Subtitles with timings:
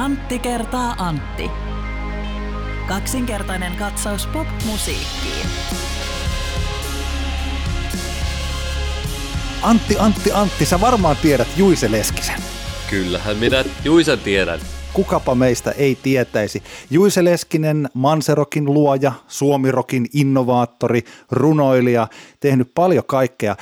[0.00, 1.50] Antti kertaa Antti.
[2.88, 5.46] Kaksinkertainen katsaus pop-musiikkiin.
[9.62, 12.40] Antti, Antti, Antti, sä varmaan tiedät Juise Leskisen.
[12.90, 14.60] Kyllähän minä Juisen tiedän.
[14.92, 16.62] Kukapa meistä ei tietäisi.
[16.90, 22.08] Juise Leskinen, Manserokin luoja, Suomirokin innovaattori, runoilija,
[22.40, 23.56] tehnyt paljon kaikkea.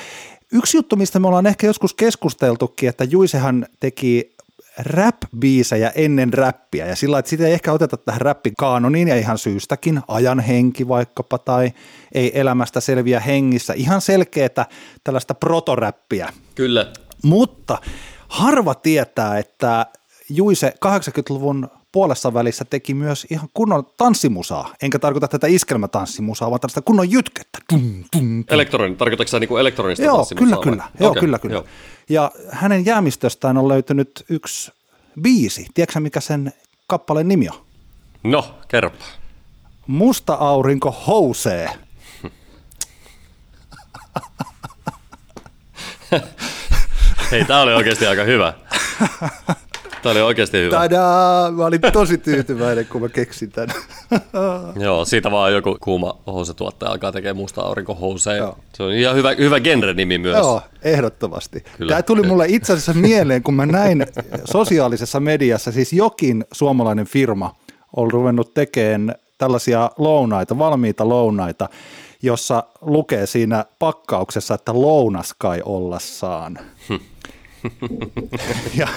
[0.53, 4.38] Yksi juttu, mistä me ollaan ehkä joskus keskusteltukin, että Juisehan teki
[4.79, 10.01] rap-biisejä ennen räppiä ja sillä että sitä ei ehkä oteta tähän räppikaanoniin ja ihan syystäkin,
[10.09, 11.73] ajan henki vaikkapa tai
[12.15, 14.67] ei elämästä selviä hengissä, ihan selkeätä
[15.05, 16.33] tällaista protoräppiä.
[16.55, 16.93] Kyllä.
[17.23, 17.79] Mutta
[18.29, 19.87] harva tietää, että
[20.31, 24.75] Juise 80-luvun puolessa välissä teki myös ihan kunnon tanssimusaa.
[24.83, 27.59] Enkä tarkoita tätä iskelmätanssimusaa, vaan tällaista kunnon jytkettä.
[27.69, 28.45] Tum, tum, tum.
[28.49, 30.65] Elektronin, tarkoitatko sä niinku elektronista Joo, tanssimusaa kyllä, vai?
[30.65, 30.85] kyllä.
[31.01, 31.55] Joo, Okei, kyllä, kyllä.
[31.55, 31.65] joo.
[32.09, 34.73] Ja hänen jäämistöstään on löytynyt yksi
[35.21, 35.67] biisi.
[35.75, 36.53] Tiedätkö mikä sen
[36.87, 37.65] kappaleen nimi on?
[38.23, 39.05] No, kerropa.
[39.87, 41.71] Musta aurinko housee.
[47.31, 48.55] Hei, tää oli oikeasti aika hyvä.
[50.03, 50.77] Tää oli oikeasti hyvä.
[50.77, 51.51] Tadaa!
[51.51, 53.69] Mä olin tosi tyytyväinen, kun mä keksin tän.
[54.85, 58.53] Joo, siitä vaan joku kuuma housutuottaja alkaa tekemään musta aurinkohouseja.
[58.75, 60.37] Se on ihan hyvä, hyvä genre-nimi myös.
[60.37, 61.65] Joo, ehdottomasti.
[61.79, 61.91] Kyllä.
[61.91, 64.07] Tämä tuli mulle itse asiassa mieleen, kun mä näin
[64.45, 67.55] sosiaalisessa mediassa, siis jokin suomalainen firma
[67.97, 71.69] on ruvennut tekemään tällaisia lounaita, valmiita lounaita,
[72.23, 76.59] jossa lukee siinä pakkauksessa, että lounas kai olla saan.
[78.79, 78.89] ja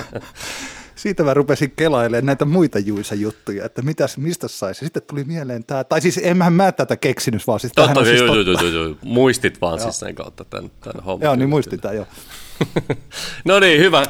[1.02, 4.86] siitä mä rupesin kelailemaan näitä muita Juisa juttuja, että mitäs, mistä saisi.
[4.86, 8.36] Sitten tuli mieleen tämä, tai siis enhän mä tätä keksinyt, vaan siis Totta, siis joo,
[8.36, 8.64] joo, totta.
[8.64, 8.96] joo, joo, joo.
[9.04, 11.26] Muistit vaan siis sen kautta tämän, tämän homman.
[11.26, 12.08] Joo, niin muistitaan jo.
[13.46, 14.04] no niin, hyvä.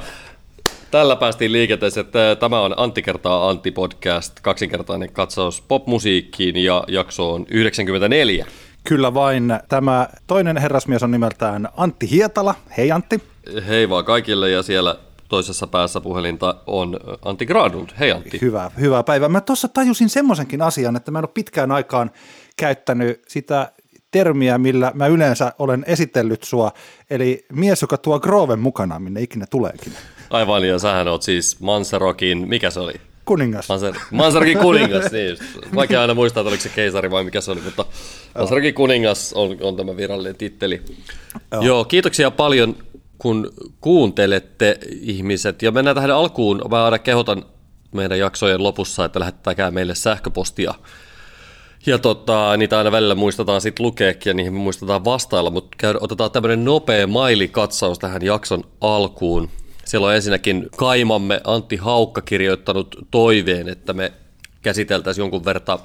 [0.91, 7.33] Tällä päästiin liikenteeseen, että tämä on Antti kertaa Antti podcast, kaksinkertainen katsaus popmusiikkiin ja jakso
[7.33, 8.45] on 94.
[8.83, 9.59] Kyllä vain.
[9.69, 12.55] Tämä toinen herrasmies on nimeltään Antti Hietala.
[12.77, 13.21] Hei Antti.
[13.67, 14.95] Hei vaan kaikille ja siellä
[15.31, 17.89] toisessa päässä puhelinta on Antti Gradund.
[17.99, 18.41] Hei Antti.
[18.41, 19.29] Hyvää, hyvää päivää.
[19.29, 22.11] Mä tuossa tajusin semmoisenkin asian, että mä en ole pitkään aikaan
[22.57, 23.71] käyttänyt sitä
[24.11, 26.71] termiä, millä mä yleensä olen esitellyt sua,
[27.09, 29.93] eli mies, joka tuo Groven mukana, minne ikinä tuleekin.
[30.29, 32.93] Aivan, ja sähän oot siis Manserokin, mikä se oli?
[33.25, 33.69] Kuningas.
[33.69, 35.37] Manser, Manserokin kuningas, niin.
[35.75, 37.85] Vaikea aina muistaa, että oliko se keisari vai mikä se oli, mutta
[38.37, 40.81] Manserokin kuningas on, on tämä virallinen titteli.
[41.51, 41.61] Joo.
[41.61, 42.75] Joo, kiitoksia paljon,
[43.21, 45.61] kun kuuntelette ihmiset.
[45.61, 46.61] Ja mennään tähän alkuun.
[46.69, 47.45] Mä aina kehotan
[47.91, 50.73] meidän jaksojen lopussa, että lähettäkää meille sähköpostia.
[51.85, 56.31] Ja tota, niitä aina välillä muistetaan sitten lukeekin ja niihin muistetaan vastailla, mutta käy, otetaan
[56.31, 59.49] tämmöinen nopea mailikatsaus tähän jakson alkuun.
[59.85, 64.11] Siellä on ensinnäkin kaimamme Antti Haukka kirjoittanut toiveen, että me
[64.61, 65.79] käsiteltäisiin jonkun verran,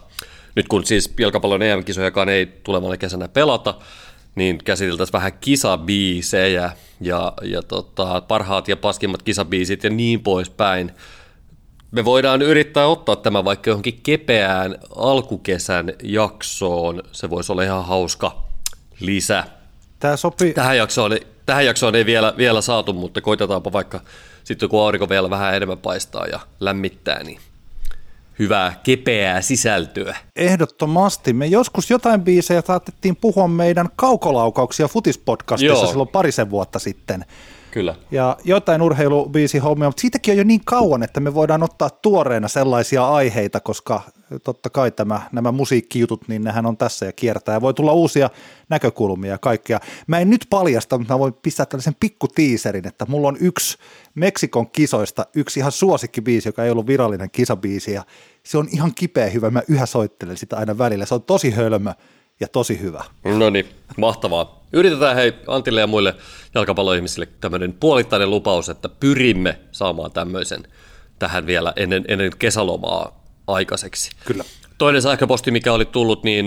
[0.55, 3.75] nyt kun siis jalkapallon EM-kisojakaan ei tulevana kesänä pelata,
[4.37, 10.93] niin käsiteltäisiin vähän kisabiisejä ja, ja tota, parhaat ja paskimmat kisabiisit ja niin poispäin.
[11.91, 17.03] Me voidaan yrittää ottaa tämä vaikka johonkin kepeään alkukesän jaksoon.
[17.13, 18.43] Se voisi olla ihan hauska
[19.01, 19.45] lisä.
[19.99, 24.01] Tämä sopii, Tähän jaksoon, tähän jaksoon ei vielä, vielä saatu, mutta koitetaanpa vaikka
[24.45, 27.39] sitten kun aurinko vielä vähän enemmän paistaa ja lämmittää, niin
[28.39, 30.17] hyvää kepeää sisältöä.
[30.37, 31.33] ehdottomasti.
[31.33, 35.87] Me joskus jotain biisejä saatettiin puhua meidän kaukolaukauksia futispodcastissa Joo.
[35.87, 37.25] silloin parisen vuotta sitten.
[37.77, 37.95] Kyllä.
[38.11, 42.49] ja jotain urheilubiisi hommia, mutta siitäkin on jo niin kauan, että me voidaan ottaa tuoreena
[42.49, 44.01] sellaisia aiheita, koska
[44.45, 48.31] totta kai tämä, nämä musiikkijutut, niin nehän on tässä ja kiertää ja voi tulla uusia
[48.69, 49.81] näkökulmia ja kaikkea.
[50.07, 53.79] Mä en nyt paljasta, mutta mä voin pistää tällaisen pikku tiiserin, että mulla on yksi
[54.15, 58.05] Meksikon kisoista, yksi ihan suosikkibiisi, joka ei ollut virallinen kisabiisi ja
[58.43, 61.93] se on ihan kipeä hyvä, mä yhä soittelen sitä aina välillä, se on tosi hölmö
[62.41, 63.05] ja tosi hyvä.
[63.25, 63.67] No niin,
[63.97, 64.65] mahtavaa.
[64.73, 66.15] Yritetään hei Antille ja muille
[66.55, 70.63] jalkapalloihmisille tämmöinen puolittainen lupaus, että pyrimme saamaan tämmöisen
[71.19, 74.11] tähän vielä ennen, ennen kesälomaa aikaiseksi.
[74.25, 74.45] Kyllä.
[74.79, 76.47] Toinen sähköposti, mikä oli tullut, niin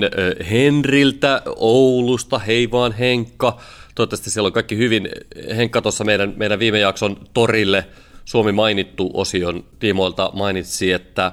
[0.50, 3.58] Henriltä Oulusta, hei vaan Henkka.
[3.96, 5.10] Toivottavasti siellä on kaikki hyvin.
[5.58, 7.86] Henkka tuossa meidän, meidän viime jakson torille
[8.26, 11.32] Suomi mainittu osion tiimoilta mainitsi, että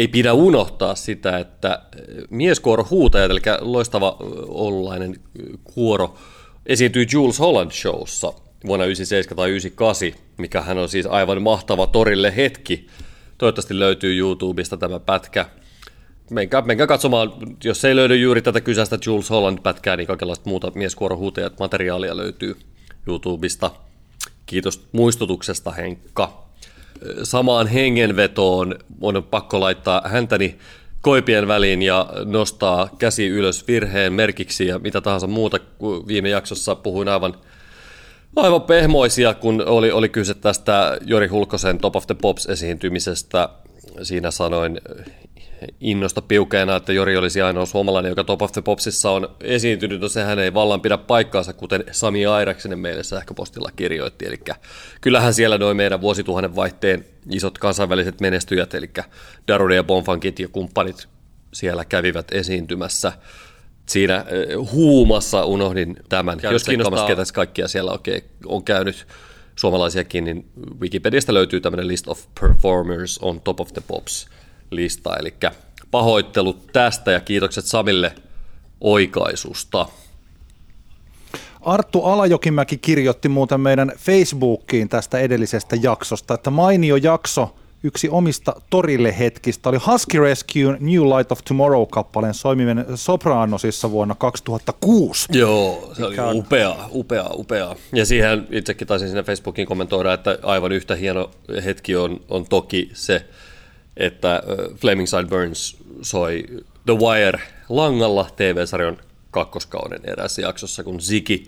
[0.00, 1.82] ei pidä unohtaa sitä, että
[2.30, 6.14] mieskuoro huutajat, eli loistava ö, oululainen ö, kuoro,
[6.66, 8.32] esiintyi Jules Holland Showssa
[8.66, 12.86] vuonna 97 tai 98, mikä hän on siis aivan mahtava torille hetki.
[13.38, 15.46] Toivottavasti löytyy YouTubesta tämä pätkä.
[16.30, 17.32] Menkää, menkää katsomaan,
[17.64, 22.56] jos ei löydy juuri tätä kyseistä Jules Holland-pätkää, niin kaikenlaista muuta mieskuorohuutajat materiaalia löytyy
[23.06, 23.70] YouTubesta.
[24.46, 26.49] Kiitos muistutuksesta, Henkka.
[27.22, 30.58] Samaan hengenvetoon on pakko laittaa häntäni
[31.00, 35.58] koipien väliin ja nostaa käsi ylös virheen merkiksi ja mitä tahansa muuta.
[36.06, 37.34] Viime jaksossa puhuin aivan,
[38.36, 43.48] aivan pehmoisia, kun oli, oli kyse tästä Jori Hulkosen Top of the Pops esiintymisestä.
[44.02, 44.80] Siinä sanoin
[45.80, 50.08] innosta piukeena, että Jori olisi ainoa suomalainen, joka Top of the Popsissa on esiintynyt, no
[50.08, 54.40] sehän ei vallan pidä paikkaansa, kuten Sami Airaksinen meille sähköpostilla kirjoitti, eli
[55.00, 58.90] kyllähän siellä noin meidän vuosituhannen vaihteen isot kansainväliset menestyjät, eli
[59.48, 61.08] Darude ja Bonfankit ja kumppanit
[61.52, 63.12] siellä kävivät esiintymässä.
[63.86, 66.38] Siinä eh, huumassa unohdin tämän.
[66.38, 69.06] Käynyt Jos kiinnostaa, ketä kaikkia siellä oikein on käynyt
[69.56, 74.28] suomalaisiakin, niin Wikipediasta löytyy tämmöinen list of performers on top of the pops
[74.70, 75.16] lista.
[75.16, 75.34] Eli
[75.90, 78.12] pahoittelut tästä ja kiitokset Samille
[78.80, 79.86] oikaisusta.
[81.60, 89.18] Arttu Alajokimäki kirjoitti muuten meidän Facebookiin tästä edellisestä jaksosta, että mainio jakso, yksi omista torille
[89.18, 95.28] hetkistä oli Husky Rescue New Light of Tomorrow-kappaleen soiminen Sopranosissa vuonna 2006.
[95.32, 96.36] Joo, se oli on...
[96.36, 97.76] upea, upea, upea.
[97.92, 101.30] Ja siihen itsekin taisin sinne Facebookiin kommentoida, että aivan yhtä hieno
[101.64, 103.24] hetki on, on toki se,
[104.00, 104.42] että
[104.76, 106.44] Flaming Burns soi
[106.86, 108.98] The Wire langalla TV-sarjan
[109.30, 111.42] kakkoskauden erässä jaksossa, kun Ziggy,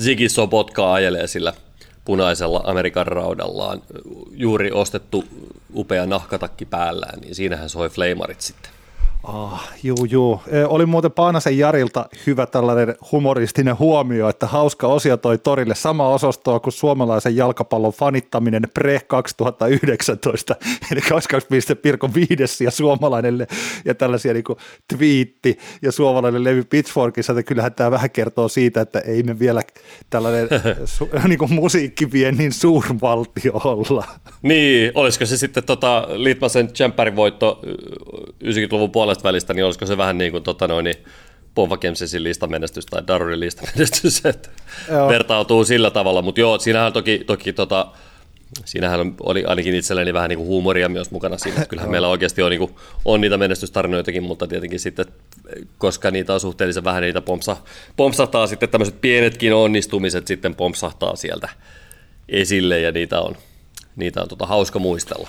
[0.00, 1.52] Ziggy Sobotka ajelee sillä
[2.04, 3.82] punaisella Amerikan raudallaan
[4.30, 5.24] juuri ostettu
[5.74, 8.77] upea nahkatakki päällään, niin siinähän soi Flamearit sitten.
[9.24, 10.40] Ah, juu, juu.
[10.68, 16.60] Oli muuten Paanasen Jarilta hyvä tällainen humoristinen huomio, että hauska osio toi torille sama osastoa
[16.60, 20.56] kuin suomalaisen jalkapallon fanittaminen pre 2019,
[20.92, 23.46] eli 22 Pirko viides ja suomalainen
[23.84, 24.58] ja tällaisia niin kuin
[24.94, 29.62] twiitti ja suomalainen levy Pitchforkissa, että kyllähän tämä vähän kertoo siitä, että ei me vielä
[30.10, 30.48] tällainen
[30.84, 34.04] su, niin kuin musiikkiviennin suurvaltio olla.
[34.42, 36.68] Niin, olisiko se sitten tota, Litmasen
[37.16, 37.60] voitto
[38.44, 40.96] 90-luvun puolella puolesta välistä, niin olisiko se vähän niin kuin tota noin, niin
[41.54, 44.48] Pova Kemsesin listamenestys tai Darurin listamenestys, että
[44.88, 45.08] joo.
[45.08, 47.86] vertautuu sillä tavalla, mutta joo, siinähän toki, toki tota,
[48.64, 52.42] siinähän oli ainakin itselleni vähän niin kuin huumoria myös mukana siinä, että kyllähän meillä oikeasti
[52.42, 52.74] on, niin kuin,
[53.04, 55.06] on niitä menestystarinoitakin, mutta tietenkin sitten,
[55.78, 57.56] koska niitä on suhteellisen vähän, niitä pompsa,
[57.96, 61.48] pompsahtaa sitten tämmöiset pienetkin onnistumiset sitten pompsahtaa sieltä
[62.28, 63.36] esille ja niitä on,
[63.96, 65.28] niitä on tota, hauska muistella.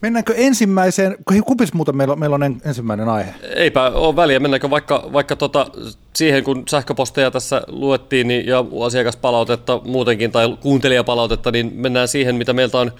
[0.00, 3.34] Mennäänkö ensimmäiseen, kupis muuten meillä, meillä on ensimmäinen aihe?
[3.56, 5.66] Eipä ole väliä, mennäänkö vaikka, vaikka tota,
[6.14, 12.52] siihen, kun sähköposteja tässä luettiin niin, ja asiakaspalautetta muutenkin tai kuuntelijapalautetta, niin mennään siihen, mitä
[12.52, 12.92] meiltä on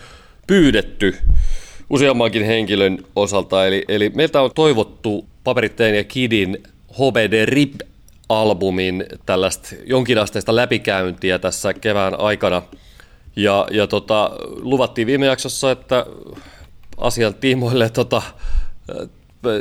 [0.46, 1.16] pyydetty
[1.90, 3.66] useammankin henkilön osalta.
[3.66, 6.58] Eli, eli meiltä on toivottu Paperitteen ja Kidin
[6.92, 12.62] HBD RIP-albumin tällaista jonkinasteista läpikäyntiä tässä kevään aikana.
[13.36, 16.06] Ja, ja tota, luvattiin viime jaksossa, että
[16.96, 18.22] asian tiimoille tota,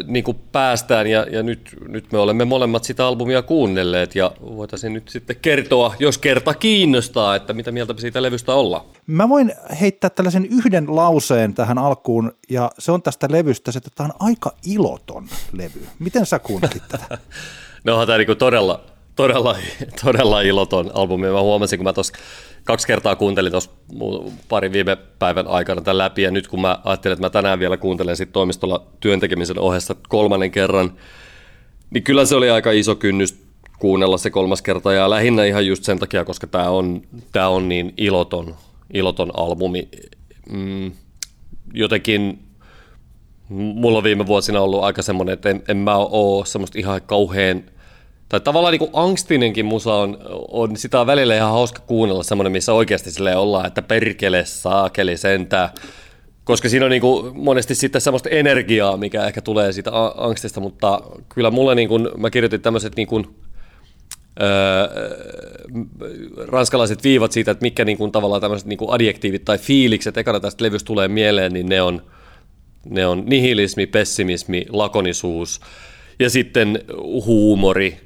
[0.07, 4.93] niin kuin päästään ja, ja nyt, nyt me olemme molemmat sitä albumia kuunnelleet ja voitaisiin
[4.93, 8.85] nyt sitten kertoa, jos kerta kiinnostaa, että mitä mieltä siitä levystä ollaan.
[9.07, 14.09] Mä voin heittää tällaisen yhden lauseen tähän alkuun ja se on tästä levystä, että tämä
[14.13, 15.87] on aika iloton levy.
[15.99, 17.17] Miten sä kuuntelit tätä?
[17.83, 19.57] no on tämä niin todella, todella,
[20.03, 21.27] todella iloton albumi.
[21.27, 22.13] Mä huomasin, kun mä tuossa
[22.63, 23.71] kaksi kertaa kuuntelin tuossa
[24.49, 27.77] parin viime päivän aikana tämän läpi, ja nyt kun mä ajattelin, että mä tänään vielä
[27.77, 30.93] kuuntelen sit toimistolla työntekemisen ohessa kolmannen kerran,
[31.89, 33.45] niin kyllä se oli aika iso kynnys
[33.79, 37.01] kuunnella se kolmas kerta, ja lähinnä ihan just sen takia, koska tämä on,
[37.31, 38.55] tää on niin iloton,
[38.93, 39.89] iloton albumi.
[40.49, 40.91] Mm,
[41.73, 42.39] jotenkin
[43.49, 47.63] mulla on viime vuosina ollut aika semmoinen, että en, en mä ole semmoista ihan kauhean
[48.29, 50.17] tai tavallaan niin angstinenkin musa on,
[50.51, 55.17] on, sitä on välillä ihan hauska kuunnella semmoinen, missä oikeasti sille ollaan, että perkele saakeli
[55.17, 55.73] sentää.
[56.43, 61.01] Koska siinä on niin kuin monesti sitten semmoista energiaa, mikä ehkä tulee siitä angstista, mutta
[61.29, 63.27] kyllä mulle niin kuin, mä kirjoitin tämmöiset niin kuin,
[64.41, 64.87] öö,
[66.47, 70.39] ranskalaiset viivat siitä, että mikä niin kuin, tavallaan tämmöiset niin kuin adjektiivit tai fiilikset ekana
[70.39, 72.01] tästä levystä tulee mieleen, niin ne on,
[72.89, 75.61] ne on nihilismi, pessimismi, lakonisuus
[76.19, 76.79] ja sitten
[77.25, 78.04] huumori,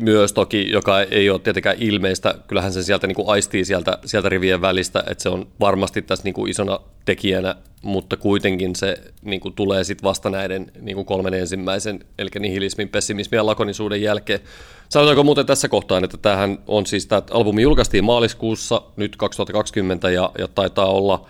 [0.00, 2.34] myös toki, joka ei ole tietenkään ilmeistä.
[2.48, 6.24] Kyllähän se sieltä niin kuin aistii sieltä, sieltä rivien välistä, että se on varmasti tässä
[6.24, 11.06] niin kuin isona tekijänä, mutta kuitenkin se niin kuin tulee sitten vasta näiden niin kuin
[11.06, 14.40] kolmen ensimmäisen, eli nihilismin, pessimismin ja lakonisuuden jälkeen.
[14.88, 20.30] Sanotaanko muuten tässä kohtaa, että tämähän on siis, tämä albumi julkaistiin maaliskuussa nyt 2020 ja,
[20.38, 21.26] ja taitaa olla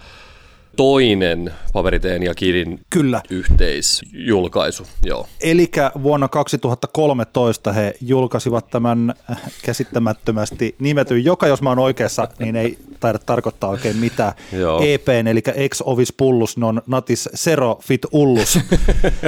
[0.77, 3.23] toinen Paperiteen ja Kidin Kyllä.
[3.31, 4.87] yhteisjulkaisu.
[5.03, 5.27] Joo.
[5.41, 5.71] Eli
[6.03, 9.15] vuonna 2013 he julkaisivat tämän
[9.63, 14.33] käsittämättömästi nimetyn, joka jos mä oon oikeassa, niin ei taida tarkoittaa oikein mitään.
[14.53, 14.83] Joo.
[14.83, 18.59] EPn, eli ex ovis pullus non natis sero fit ullus,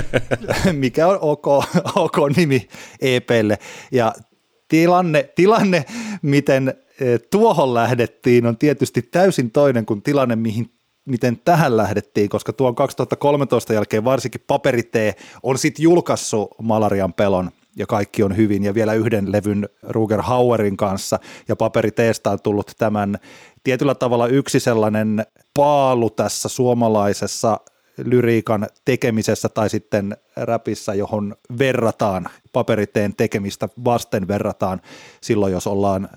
[0.72, 1.46] mikä on ok,
[1.96, 2.68] ok nimi
[3.00, 3.58] EPlle.
[3.92, 4.12] Ja
[4.68, 5.84] tilanne, tilanne,
[6.22, 10.70] miten eh, tuohon lähdettiin, on tietysti täysin toinen kuin tilanne, mihin
[11.04, 17.86] miten tähän lähdettiin, koska tuon 2013 jälkeen varsinkin paperitee on sitten julkaissut malarian pelon ja
[17.86, 18.64] kaikki on hyvin.
[18.64, 21.18] Ja vielä yhden levyn Ruger Hauerin kanssa.
[21.48, 23.18] Ja paperiteesta on tullut tämän
[23.64, 27.60] tietyllä tavalla yksi sellainen paalu tässä suomalaisessa
[27.98, 34.80] lyriikan tekemisessä tai sitten räpissä, johon verrataan paperiteen tekemistä vasten verrataan.
[35.20, 36.08] Silloin, jos ollaan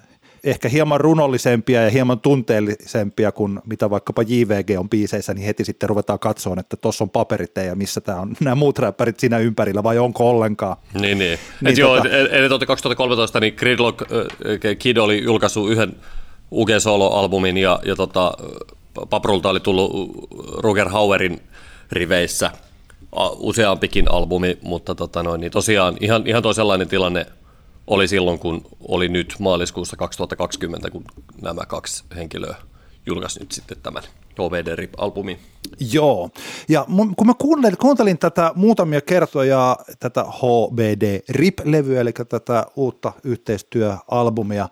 [0.47, 5.89] ehkä hieman runollisempia ja hieman tunteellisempia kuin mitä vaikkapa JVG on biiseissä, niin heti sitten
[5.89, 9.83] ruvetaan katsoa, että tuossa on paperit ja missä tämä on nämä muut räppärit siinä ympärillä
[9.83, 10.77] vai onko ollenkaan.
[10.93, 11.17] Niin, niin.
[11.19, 11.79] niin Et tota...
[11.79, 11.95] joo,
[12.31, 15.95] eli 2013 niin Gridlock äh, Kid oli julkaissut yhden
[16.51, 18.33] UG Solo-albumin ja, ja tota,
[19.09, 20.11] Paprulta oli tullut
[20.57, 21.39] Roger Hauerin
[21.91, 22.51] riveissä
[23.37, 27.25] useampikin albumi, mutta tota noin, niin tosiaan ihan, ihan toisenlainen tilanne
[27.87, 31.03] oli silloin, kun oli nyt maaliskuussa 2020, kun
[31.41, 32.55] nämä kaksi henkilöä
[33.05, 34.03] julkaisi nyt sitten tämän
[34.39, 35.39] HVD RIP-albumin.
[35.91, 36.29] Joo,
[36.69, 43.13] ja mun, kun mä kuuntelin, kuuntelin tätä muutamia kertoja, tätä HBD RIP-levyä, eli tätä uutta
[43.23, 44.69] yhteistyöalbumia,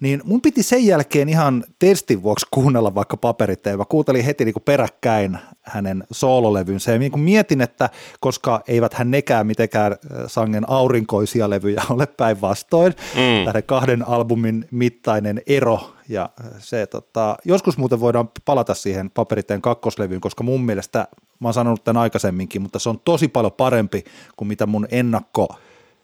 [0.00, 3.78] niin mun piti sen jälkeen ihan testin vuoksi kuunnella vaikka paperiteen.
[3.78, 7.90] Mä kuuntelin heti niin kuin peräkkäin hänen soololevynsä ja niin kuin mietin, että
[8.20, 13.44] koska eivät hän nekään mitenkään sangen aurinkoisia levyjä ole päinvastoin, mm.
[13.44, 20.20] tähän kahden albumin mittainen ero ja se, tota, joskus muuten voidaan palata siihen paperiteen kakkoslevyyn,
[20.20, 21.08] koska mun mielestä,
[21.40, 24.04] mä oon sanonut tämän aikaisemminkin, mutta se on tosi paljon parempi
[24.36, 25.48] kuin mitä mun ennakko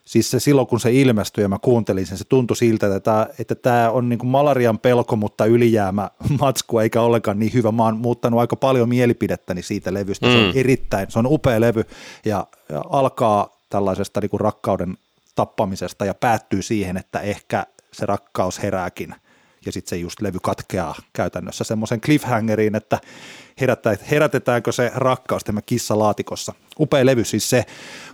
[0.04, 3.26] siis se silloin kun se ilmestyi ja mä kuuntelin sen, se tuntui siltä, että tämä,
[3.38, 7.72] että tämä on niin kuin malarian pelko, mutta ylijäämä matsku eikä ollenkaan niin hyvä.
[7.72, 10.26] Mä oon muuttanut aika paljon mielipidettäni siitä levystä.
[10.26, 10.32] Mm.
[10.32, 10.60] Se on mm.
[10.60, 11.84] erittäin, se on upea levy
[12.24, 14.98] ja, ja alkaa tällaisesta niin kuin rakkauden
[15.34, 19.14] tappamisesta ja päättyy siihen, että ehkä se rakkaus herääkin
[19.66, 22.98] ja sitten se just levy katkeaa käytännössä semmoisen cliffhangeriin, että
[24.10, 26.52] herätetäänkö se rakkaus tämä kissa laatikossa.
[26.78, 27.64] Upea levy siis se,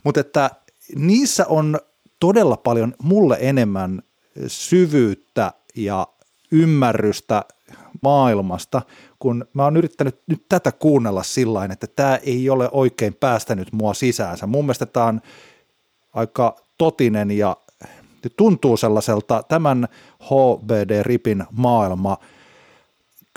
[0.04, 0.50] mutta että
[0.96, 1.78] niissä on
[2.20, 4.02] todella paljon mulle enemmän
[4.46, 6.06] syvyyttä ja
[6.52, 7.44] ymmärrystä
[8.02, 8.82] maailmasta,
[9.18, 13.94] kun mä oon yrittänyt nyt tätä kuunnella sillä että tämä ei ole oikein päästänyt mua
[13.94, 14.46] sisäänsä.
[14.46, 15.20] Mun mielestä tämä on
[16.12, 17.56] aika totinen ja
[18.36, 19.88] tuntuu sellaiselta tämän
[20.22, 22.16] HBD-ripin maailma–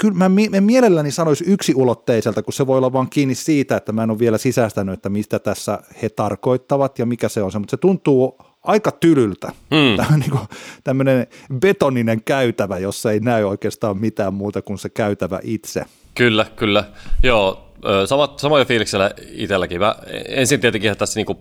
[0.04, 4.04] kyllä mä, mä mielelläni sanoisi yksiulotteiselta, kun se voi olla vaan kiinni siitä, että mä
[4.04, 7.72] en ole vielä sisäistänyt, että mistä tässä he tarkoittavat ja mikä se on se, mutta
[7.72, 9.48] se tuntuu aika tylyltä.
[9.48, 9.98] Mm.
[9.98, 10.40] Tämä on niin
[10.84, 11.28] tämmöinen
[11.60, 15.86] betoninen käytävä, jossa ei näy oikeastaan mitään muuta kuin se käytävä itse.
[16.16, 16.84] Kyllä, kyllä.
[17.24, 17.74] Joo,
[18.06, 19.80] samat, samoja fiiliksellä itselläkin.
[19.80, 19.96] Mä
[20.28, 21.38] ensin tietenkin että tässä niin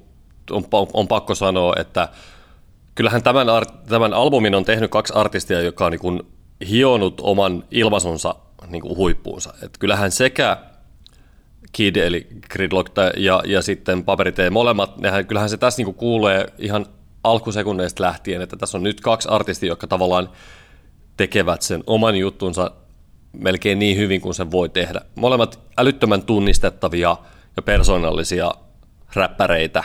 [0.51, 2.09] on, on pakko sanoa, että
[2.95, 3.47] kyllähän tämän,
[3.89, 6.23] tämän albumin on tehnyt kaksi artistia, joka on niin
[6.69, 8.35] hionut oman ilmaisunsa
[8.73, 9.55] niin kuin huippuunsa.
[9.63, 10.57] Et kyllähän sekä
[11.73, 16.47] Kid eli Gridlock ja, ja sitten Paperitee molemmat, nehän, kyllähän se tässä niin kuin kuulee
[16.59, 16.87] ihan
[17.25, 20.31] alkusekunneista lähtien, että tässä on nyt kaksi artistia, jotka tavallaan
[21.17, 22.71] tekevät sen oman juttunsa
[23.33, 25.01] melkein niin hyvin kuin sen voi tehdä.
[25.15, 27.17] Molemmat älyttömän tunnistettavia
[27.57, 28.53] ja persoonallisia
[29.15, 29.85] räppäreitä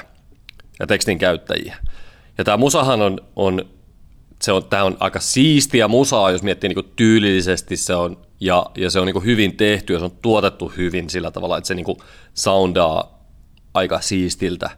[0.80, 1.78] ja tekstin käyttäjiä.
[2.38, 3.66] Ja tämä musahan on, on
[4.42, 8.92] se on, tämä on aika siistiä musaa, jos miettii niin tyylillisesti se on, ja, ja
[8.92, 11.98] se on niin hyvin tehty ja se on tuotettu hyvin sillä tavalla, että se niin
[12.34, 13.24] soundaa
[13.74, 14.70] aika siistiltä.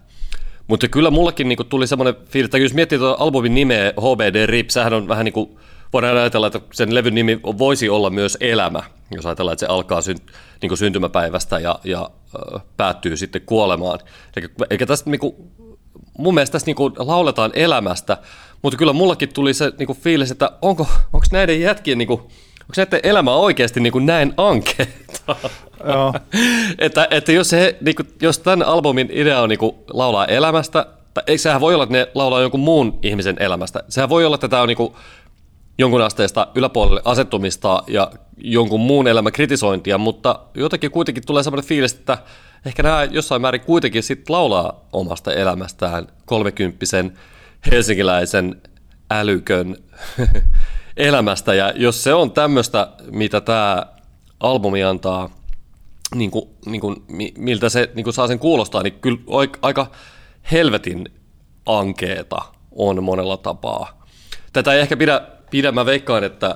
[0.67, 4.69] Mutta kyllä mullakin niin tuli semmoinen fiilis, että jos miettii tuota albumin nimeä HBD RIP,
[4.69, 5.57] sehän on vähän niin kuin,
[5.93, 10.01] voidaan ajatella, että sen levyn nimi voisi olla myös elämä, jos ajatellaan, että se alkaa
[10.01, 10.17] syn,
[10.61, 12.09] niin syntymäpäivästä ja, ja
[12.55, 13.99] äh, päättyy sitten kuolemaan.
[14.35, 15.35] Eikä, eikä tästä niin kuin,
[16.17, 18.17] mun mielestä tässä niin kuin lauletaan elämästä,
[18.61, 22.21] mutta kyllä mullakin tuli se niin kuin fiilis, että onko, onko näiden jätkien, niin kuin,
[22.69, 25.35] onko näiden elämä oikeasti niin kuin näin ankeeta?
[25.87, 26.13] Joo.
[26.77, 30.85] että, että jos, se, niin kuin, jos tämän albumin idea on niin kuin, laulaa elämästä,
[31.13, 33.83] tai eikö sehän voi olla, että ne laulaa jonkun muun ihmisen elämästä.
[33.89, 34.93] Sehän voi olla, että tämä on niin kuin,
[35.77, 41.93] jonkun asteesta yläpuolelle asettumista ja jonkun muun elämän kritisointia, mutta jotenkin kuitenkin tulee sellainen fiilis,
[41.93, 42.17] että
[42.65, 47.13] ehkä nämä jossain määrin kuitenkin sit laulaa omasta elämästään kolmekymppisen
[47.71, 48.61] helsinkiläisen
[49.11, 49.77] älykön
[50.99, 51.53] elämästä.
[51.53, 53.85] Ja jos se on tämmöistä, mitä tämä
[54.39, 55.29] albumi antaa,
[56.15, 57.03] niin kuin, niin kuin,
[57.37, 59.19] miltä se niin kuin saa sen kuulostaa, niin kyllä
[59.61, 59.91] aika
[60.51, 61.05] helvetin
[61.65, 62.37] ankeeta
[62.71, 64.03] on monella tapaa.
[64.53, 66.55] Tätä ei ehkä pidä, pidä mä veikkaan, että,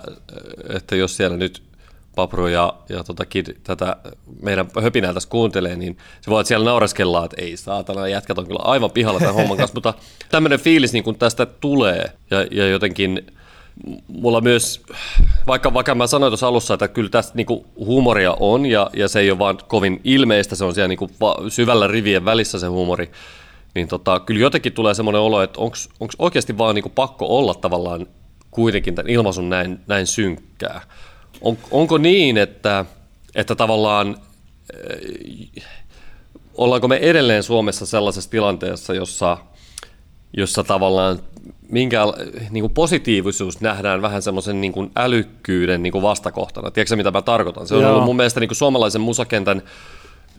[0.70, 1.64] että jos siellä nyt
[2.16, 3.96] Papro ja, ja tota Kid tätä
[4.42, 8.48] meidän höpinää tässä kuuntelee, niin se voi, että siellä naureskellaan, että ei saatana, jätkät on
[8.48, 9.94] kyllä aivan pihalla tämän homman kanssa, mutta
[10.30, 13.26] tämmöinen fiilis niin kuin tästä tulee ja, ja jotenkin
[14.08, 14.82] mulla myös,
[15.48, 19.20] vaikka, vaikka mä sanoin tuossa alussa, että kyllä tässä niinku huumoria on ja, ja se
[19.20, 21.10] ei ole vaan kovin ilmeistä, se on siellä niinku
[21.50, 23.12] syvällä rivien välissä se huumori,
[23.76, 25.76] niin tota, kyllä jotenkin tulee semmoinen olo, että onko
[26.20, 28.08] oikeasti vaan niinku pakko olla tavallaan
[28.52, 30.82] kuitenkin tämän ilmaisun näin, näin synkkää.
[31.42, 32.86] On, onko niin, että,
[33.36, 34.18] että tavallaan
[35.58, 35.64] äh,
[36.58, 39.38] ollaanko me edelleen Suomessa sellaisessa tilanteessa, jossa,
[40.38, 41.20] jossa tavallaan
[41.70, 42.02] minkä
[42.50, 46.72] niin kuin positiivisuus nähdään vähän semmoisen niin kuin älykkyyden niin kuin vastakohtana.
[46.72, 47.68] Tiedätkö mitä mä tarkoitan?
[47.68, 47.92] Se on Joo.
[47.92, 49.62] ollut mun mielestä niin kuin suomalaisen musakentän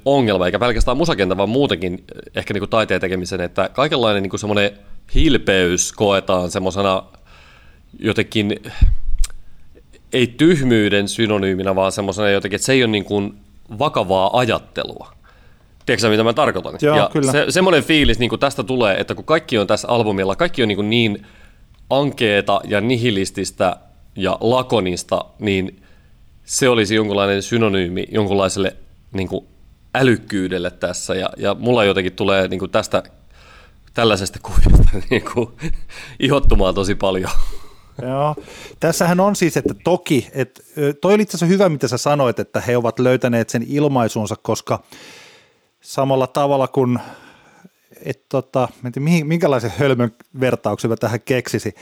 [0.05, 4.41] ongelma, eikä pelkästään musakentän, vaan muutenkin ehkä niin kuin taiteen tekemisen, että kaikenlainen niin kuin
[4.41, 4.71] semmoinen
[5.15, 7.03] hilpeys koetaan semmoisena
[7.99, 8.63] jotenkin,
[10.13, 13.35] ei tyhmyyden synonyyminä, vaan semmoisena jotenkin, että se ei ole niin kuin
[13.79, 15.13] vakavaa ajattelua.
[15.87, 16.75] Tiedätkö mitä mä tarkoitan?
[16.83, 17.33] Joo, ja kyllä.
[17.33, 20.91] Se, semmoinen fiilis niin tästä tulee, että kun kaikki on tässä albumilla, kaikki on niin,
[20.91, 21.27] niin
[21.91, 23.77] ankeeta ja nihilististä
[24.17, 25.83] ja lakonista, niin
[26.45, 28.77] se olisi jonkunlainen synonyymi jonkunlaiselle
[29.13, 29.47] niin kuin
[29.95, 31.15] älykkyydelle tässä.
[31.15, 33.03] Ja, ja mulla jotenkin tulee niin kuin tästä
[33.95, 34.71] tällaisesta kuvasta
[35.11, 35.51] niin kuin,
[36.21, 37.31] ihottumaan tosi paljon.
[38.03, 38.35] Joo.
[38.81, 40.63] Tässähän on siis, että toki, että
[41.01, 44.83] toi oli itse asiassa hyvä, mitä sä sanoit, että he ovat löytäneet sen ilmaisunsa, koska
[45.85, 46.99] samalla tavalla kuin
[48.05, 51.75] et tota, mihin, minkälaisen hölmön vertauksen mä tähän keksisi.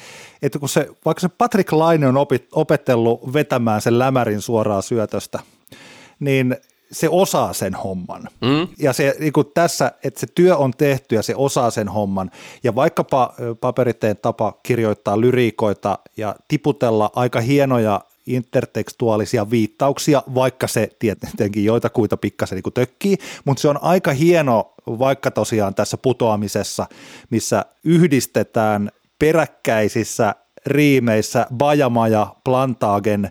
[0.43, 5.39] Että kun se, vaikka se Patrick Laine on opit, opetellut vetämään sen lämärin suoraan syötöstä,
[6.21, 6.57] niin
[6.93, 8.23] se osaa sen homman.
[8.41, 8.69] Mm.
[8.79, 12.31] Ja se niin kuin tässä, että se työ on tehty ja se osaa sen homman.
[12.63, 21.65] Ja vaikkapa paperiteen tapa kirjoittaa lyriikoita ja tiputella aika hienoja intertekstuaalisia viittauksia, vaikka se tietenkin
[21.65, 26.87] joitakuita pikkasen niin tökkii, mutta se on aika hieno vaikka tosiaan tässä putoamisessa,
[27.31, 30.35] missä yhdistetään peräkkäisissä
[30.67, 33.31] riimeissä Bajamaja, Plantagen,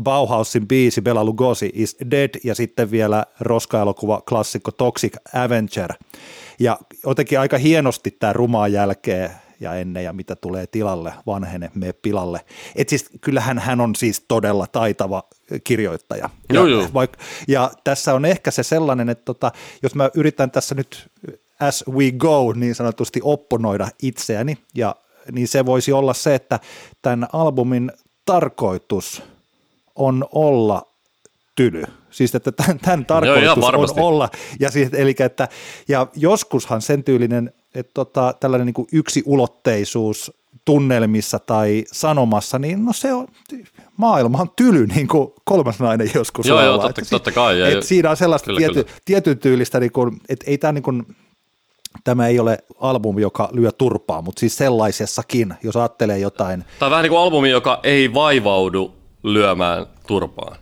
[0.00, 5.92] Bauhausin biisi Bela Lugosi is Dead ja sitten vielä roskaelokuva klassikko Toxic Avenger.
[6.60, 9.30] Ja jotenkin aika hienosti tämä rumaa jälkeen
[9.62, 12.40] ja ennen ja mitä tulee tilalle, vanhene, me pilalle.
[12.76, 15.22] Et siis, kyllähän hän on siis todella taitava
[15.64, 16.30] kirjoittaja.
[16.52, 16.88] Joo, ja, joo.
[16.94, 17.12] Vaik,
[17.48, 21.10] ja tässä on ehkä se sellainen, että tota, jos mä yritän tässä nyt
[21.60, 24.96] as we go niin sanotusti opponoida itseäni, ja,
[25.32, 26.60] niin se voisi olla se, että
[27.02, 27.92] tämän albumin
[28.24, 29.22] tarkoitus
[29.94, 30.86] on olla
[31.54, 31.82] tyly.
[32.10, 34.28] Siis että tämän, tämän tarkoitus Joo, on olla.
[34.60, 35.48] Ja, siis, eli, että,
[35.88, 40.32] ja joskushan sen tyylinen että tota, tällainen niin kuin yksiulotteisuus
[40.64, 43.26] tunnelmissa tai sanomassa, niin no se on,
[43.96, 47.60] maailma on tyly, niin kuin kolmas nainen joskus Joo, joo totta, totta kai.
[47.60, 48.98] Ja, että siinä on sellaista kyllä, tiety, kyllä.
[49.04, 51.16] tietyn tyylistä, niin kuin, että ei tämä niin kuin,
[52.04, 56.64] tämä ei ole albumi, joka lyö turpaa, mutta siis sellaisessakin, jos ajattelee jotain.
[56.78, 60.56] Tämä on vähän niin kuin albumi, joka ei vaivaudu lyömään turpaan.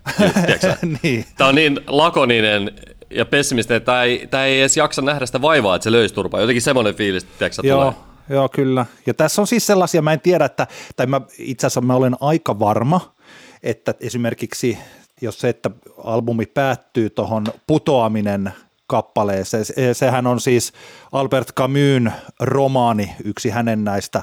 [1.02, 1.24] niin.
[1.36, 2.72] Tämä on niin lakoninen
[3.10, 6.14] ja pessimistä, että tämä ei, tämä ei edes jaksa nähdä sitä vaivaa, että se löysi
[6.14, 6.40] turpaa.
[6.40, 7.80] Jotenkin semmoinen fiilis, tiedätkö, Joo.
[7.80, 7.94] tulee.
[8.28, 8.86] Joo, kyllä.
[9.06, 12.16] Ja tässä on siis sellaisia, mä en tiedä, että, tai mä, itse asiassa mä olen
[12.20, 13.14] aika varma,
[13.62, 14.78] että esimerkiksi
[15.20, 15.70] jos se, että
[16.04, 18.52] albumi päättyy tuohon putoaminen
[18.86, 20.72] kappaleeseen, sehän on siis
[21.12, 24.22] Albert Camus romaani, yksi hänen näistä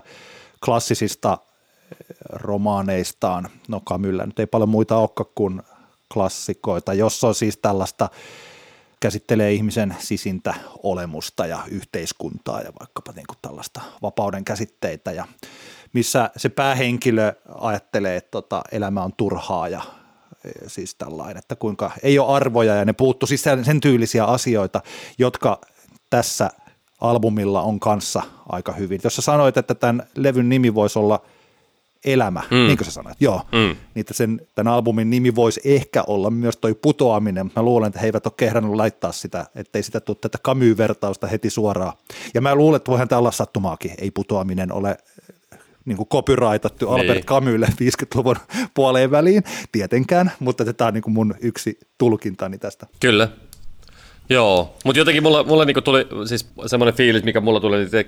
[0.65, 1.37] klassisista
[2.29, 3.49] romaaneistaan.
[3.67, 5.61] No Camuslla nyt ei paljon muita olekaan kuin
[6.13, 8.09] klassikoita, jos on siis tällaista
[8.99, 15.25] käsittelee ihmisen sisintä olemusta ja yhteiskuntaa ja vaikkapa niin kuin tällaista vapauden käsitteitä ja
[15.93, 19.81] missä se päähenkilö ajattelee, että tota, elämä on turhaa ja
[20.45, 24.81] e, siis tällainen, että kuinka ei ole arvoja ja ne puuttu siis sen, tyylisiä asioita,
[25.17, 25.61] jotka
[26.09, 26.51] tässä
[27.01, 28.99] albumilla on kanssa aika hyvin.
[29.03, 31.21] Jos sä sanoit, että tämän levyn nimi voisi olla–
[32.05, 32.57] elämä, mm.
[32.57, 33.17] niin kuin sä sanoit.
[33.19, 33.75] Joo, mm.
[33.95, 37.51] niin sen, tämän albumin nimi voisi ehkä olla myös toi putoaminen.
[37.55, 41.49] Mä luulen, että he eivät ole kehdannut laittaa sitä, ettei sitä tule tätä Camus-vertausta heti
[41.49, 41.93] suoraan.
[42.33, 43.91] Ja mä luulen, että voihan tämä olla sattumaakin.
[43.97, 44.97] Ei putoaminen ole
[45.85, 47.01] niin kuin copyrightattu niin.
[47.01, 48.35] Albert Camusille 50-luvun
[48.73, 52.87] puoleen väliin, tietenkään, mutta tämä on niin kuin mun yksi tulkintani tästä.
[52.99, 53.29] Kyllä,
[54.29, 58.05] Joo, mutta jotenkin mulla, mulla niinku tuli siis semmoinen fiilis, mikä mulla tuli, niin te,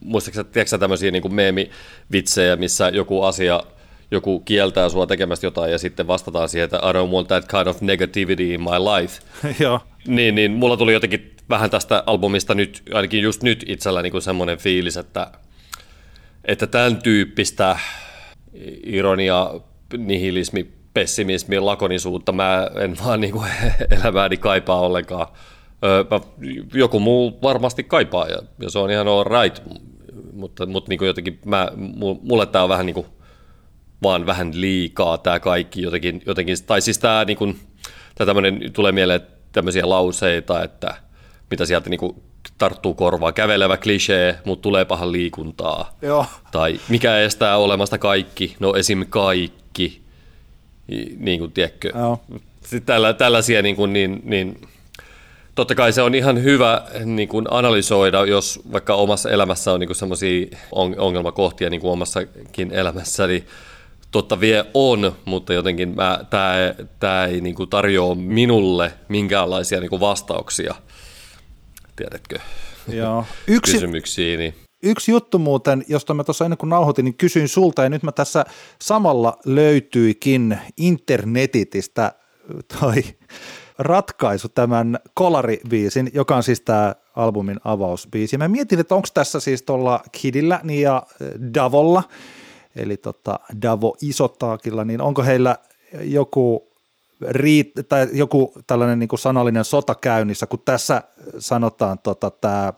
[0.00, 3.62] muistaakseni, tiedätkö tämmöisiä niinku meemivitsejä, missä joku asia,
[4.10, 7.66] joku kieltää sua tekemästä jotain ja sitten vastataan siihen, että I don't want that kind
[7.66, 9.22] of negativity in my life.
[9.64, 9.80] Joo.
[10.06, 14.58] Niin, niin mulla tuli jotenkin vähän tästä albumista nyt, ainakin just nyt itsellä niinku semmoinen
[14.58, 15.26] fiilis, että,
[16.44, 17.78] että tämän tyyppistä
[18.84, 19.50] ironia,
[19.96, 22.32] nihilismi, pessimismiä, lakonisuutta.
[22.32, 23.50] Mä en vaan niin kuin
[24.00, 25.26] elämääni kaipaa ollenkaan.
[26.74, 29.62] Joku muu varmasti kaipaa ja, ja se on ihan all right,
[30.32, 31.68] mutta, mutta niin kuin jotenkin mä,
[32.22, 33.06] mulle tämä on vähän niin kuin
[34.02, 37.60] vaan vähän liikaa tämä kaikki jotenkin, jotenkin tai siis tämä niin kuin,
[38.14, 39.20] tämä tämmöinen, tulee mieleen
[39.52, 40.94] tämmöisiä lauseita, että
[41.50, 42.22] mitä sieltä niin kuin
[42.58, 43.32] tarttuu korvaa.
[43.32, 45.96] Kävelevä klisee, mutta tulee pahan liikuntaa.
[46.02, 46.26] Joo.
[46.52, 48.56] Tai mikä estää olemasta kaikki?
[48.60, 49.06] No esim.
[49.08, 50.02] kaikki.
[51.16, 51.92] Niin kuin, tiedätkö?
[51.94, 52.20] Joo.
[52.60, 54.60] Sitten tällä, tällaisia niin, kuin, niin, niin
[55.54, 59.94] totta kai se on ihan hyvä niin kuin analysoida, jos vaikka omassa elämässä on niin
[59.94, 60.46] semmoisia
[60.98, 63.46] ongelmakohtia niin kuin omassakin elämässä, niin
[64.10, 65.94] totta vie on, mutta jotenkin
[67.00, 70.74] tämä ei niin kuin tarjoa minulle minkäänlaisia niin kuin vastauksia,
[71.96, 72.38] tiedätkö,
[72.88, 73.24] Joo.
[73.46, 74.38] Yksi, kysymyksiin.
[74.38, 74.54] Niin.
[74.82, 78.12] Yksi juttu muuten, josta mä tuossa ennen kuin nauhoitin, niin kysyin sulta, ja nyt mä
[78.12, 78.44] tässä
[78.82, 82.12] samalla löytyikin internetitistä
[82.80, 83.02] toi
[83.78, 88.38] ratkaisu tämän kolaribiisin, joka on siis tämä albumin avausbiisi.
[88.38, 91.02] Mä mietin, että onko tässä siis tuolla Kidillä niin ja
[91.54, 92.02] Davolla,
[92.76, 95.56] eli tota Davo Isotaakilla, niin onko heillä
[96.00, 96.72] joku
[97.30, 101.02] riit, tai joku tällainen niin kuin sanallinen sota käynnissä, kun tässä
[101.38, 102.72] sanotaan tota, tämä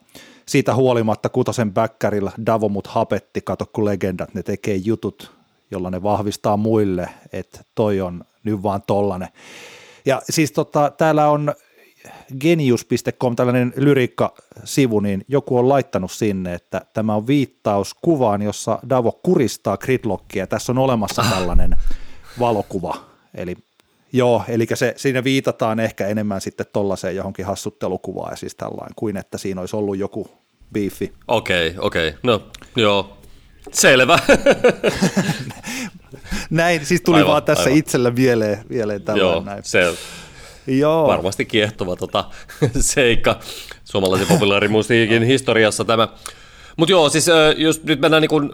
[0.47, 5.33] siitä huolimatta kutosen bäkkärillä Davo mut hapetti, kato kun legendat, ne tekee jutut,
[5.71, 9.29] jolla ne vahvistaa muille, että toi on nyt vaan tollanen.
[10.07, 11.55] Ja siis tota, täällä on
[12.40, 19.12] genius.com, tällainen lyriikka-sivu, niin joku on laittanut sinne, että tämä on viittaus kuvaan, jossa Davo
[19.12, 20.47] kuristaa gridlockia.
[20.47, 21.33] Tässä on olemassa ah.
[21.33, 21.77] tällainen
[22.38, 22.97] valokuva.
[23.35, 23.57] Eli
[24.12, 29.17] joo, eli se, siinä viitataan ehkä enemmän sitten tollaiseen johonkin hassuttelukuvaan ja siis tällainen, kuin
[29.17, 30.31] että siinä olisi ollut joku
[30.73, 31.12] biifi.
[31.29, 32.09] Okei, okay, okei.
[32.09, 32.21] Okay.
[32.23, 32.43] No,
[32.77, 33.19] joo.
[33.73, 34.19] Selvä.
[36.50, 37.79] näin, siis tuli aivan, vaan tässä aivan.
[37.79, 39.64] itsellä mieleen, mieleen tällainen Joo, näin.
[39.64, 39.94] se
[40.66, 41.07] Joo.
[41.07, 42.24] varmasti kiehtova tota,
[42.81, 43.38] seikka
[43.85, 46.09] suomalaisen populaarimusiikin historiassa tämä.
[46.77, 48.53] Mutta joo, siis jos nyt mennään niin kun,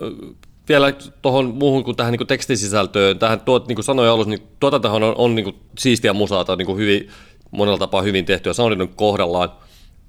[0.68, 0.92] vielä
[1.22, 5.14] tuohon muuhun kuin tähän niin tekstisisältöön, tähän tuot, niin kuin sanoin alussa, niin tuotantohan on,
[5.16, 7.08] on niin siistiä musaa, tai niin hyvin,
[7.50, 9.52] monella tapaa hyvin tehtyä, soundin kohdallaan.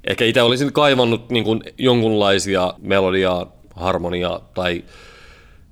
[0.07, 4.83] Ehkä itse olisin kaivannut niin kuin jonkunlaisia melodiaa, harmoniaa tai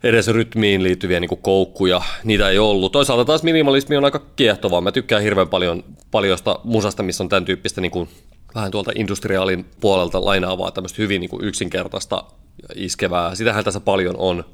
[0.04, 2.92] edes rytmiin liittyviä niin kuin koukkuja, niitä ei ollut.
[2.92, 4.82] Toisaalta taas minimalismi on aika kiehtovaa.
[4.82, 8.10] Mä tykkään hirveän paljon paljosta musasta, missä on tämän tyyppistä niin kuin,
[8.56, 12.24] vähän tuolta industriaalin puolelta lainaavaa tämmöistä hyvin niin kuin yksinkertaista
[12.76, 13.36] iskevää.
[13.36, 14.46] Sitähän tässä paljon on.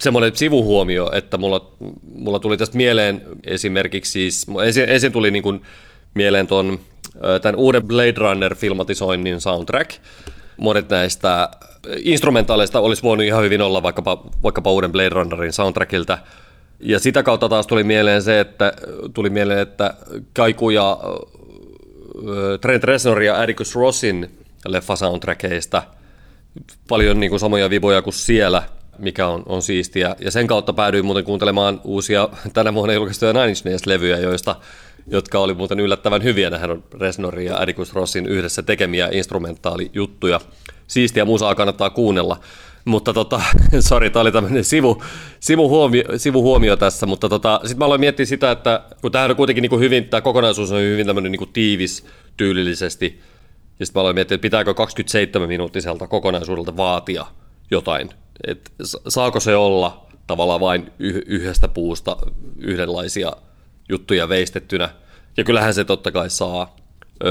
[0.00, 1.72] Semmoinen sivuhuomio, että mulla,
[2.14, 5.62] mulla tuli tästä mieleen esimerkiksi siis, ensin, ensin tuli niin kuin
[6.14, 6.78] mieleen ton,
[7.42, 9.90] tämän uuden Blade Runner-filmatisoinnin soundtrack.
[10.56, 11.48] Monet näistä
[11.98, 16.18] instrumentaaleista olisi voinut ihan hyvin olla vaikkapa, vaikkapa uuden Blade Runnerin soundtrackilta.
[16.80, 18.72] Ja sitä kautta taas tuli mieleen se, että
[19.14, 19.94] tuli mieleen, että
[20.32, 20.98] Kaiku ja
[22.60, 24.30] Trent Reznor ja Atticus Rossin
[24.66, 25.82] leffa soundtrackeista
[26.88, 28.62] paljon niin kuin samoja viboja kuin siellä,
[28.98, 30.16] mikä on, on siistiä.
[30.20, 34.56] Ja sen kautta päädyin muuten kuuntelemaan uusia tänä vuonna julkaistuja Nine Inch Nails-levyjä, joista,
[35.06, 36.50] jotka oli muuten yllättävän hyviä.
[36.50, 40.40] Nehän on Resnorin ja Atticus Rossin yhdessä tekemiä instrumentaalijuttuja
[40.86, 42.40] siistiä musaa kannattaa kuunnella.
[42.84, 43.40] Mutta tota,
[43.80, 45.02] sori, tämä oli tämmöinen sivu,
[45.40, 49.62] sivuhuomio, sivuhuomio tässä, mutta tota, sitten mä aloin miettiä sitä, että kun tämä on kuitenkin
[49.62, 53.20] niin hyvin, tämä kokonaisuus on hyvin tämmöinen niin tiivis tyylillisesti,
[53.80, 57.26] ja sitten mä aloin miettiä, että pitääkö 27-minuuttiselta kokonaisuudelta vaatia
[57.70, 58.10] jotain,
[58.46, 58.70] että
[59.08, 60.92] saako se olla tavallaan vain
[61.26, 62.16] yhdestä puusta
[62.58, 63.32] yhdenlaisia
[63.88, 64.88] juttuja veistettynä,
[65.36, 66.76] ja kyllähän se totta kai saa,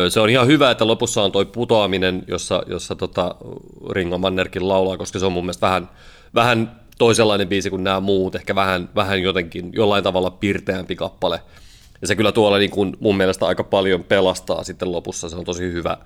[0.10, 3.36] se on ihan hyvä, että lopussa on toi putoaminen, jossa, jossa tota
[3.90, 5.90] Ringo Mannerkin laulaa, koska se on mun mielestä vähän,
[6.36, 11.42] vähän toisenlainen biisi kuin nämä muut, ehkä vähän, vähän jotenkin jollain tavalla pirteämpi kappale.
[12.02, 15.46] Ja se kyllä tuolla niin kuin mun mielestä aika paljon pelastaa sitten lopussa, se on
[15.46, 15.98] tosi hyvä,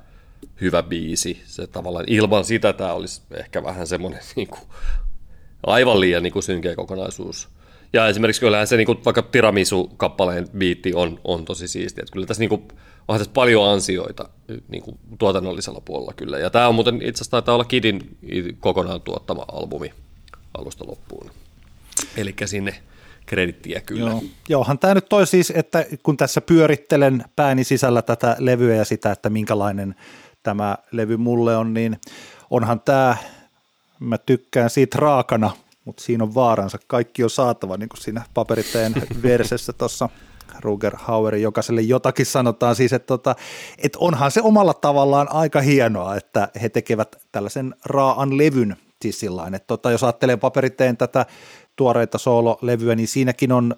[0.62, 1.42] hyvä biisi.
[1.46, 4.62] Se tavallaan ilman sitä tämä olisi ehkä vähän semmoinen niin kuin,
[5.66, 7.50] aivan liian niin kuin synkeä kokonaisuus.
[7.94, 12.04] Ja esimerkiksi kyllähän se niin kuin, vaikka Tiramisu-kappaleen biitti on, on tosi siistiä.
[12.12, 12.62] Kyllä tässä niin kuin,
[13.08, 14.30] onhan tässä paljon ansioita
[14.68, 16.38] niin kuin tuotannollisella puolella kyllä.
[16.40, 18.18] Ja tämä on muuten itse asiassa taitaa olla Kidin
[18.60, 19.94] kokonaan tuottama albumi
[20.58, 21.32] alusta loppuun.
[22.18, 22.76] Eli sinne
[23.26, 24.10] kredittiä kyllä.
[24.10, 24.24] Joo.
[24.50, 29.12] Joohan tämä nyt toi siis, että kun tässä pyörittelen pääni sisällä tätä levyä ja sitä,
[29.12, 29.96] että minkälainen
[30.44, 31.98] tämä levy mulle on, niin
[32.50, 33.18] onhan tämä,
[34.00, 35.52] mä tykkään siitä raakana,
[35.90, 36.78] mutta siinä on vaaransa.
[36.88, 40.10] Kaikki on saatava, niin kuin siinä paperiteen versessä tuossa
[40.60, 43.36] Ruger Hauerin jokaiselle jotakin sanotaan siis, että, tota,
[43.78, 49.54] että onhan se omalla tavallaan aika hienoa, että he tekevät tällaisen raaan levyn siis sillain,
[49.54, 51.26] että tota, jos ajattelee paperiteen tätä
[51.76, 53.76] tuoreita soololevyä, niin siinäkin on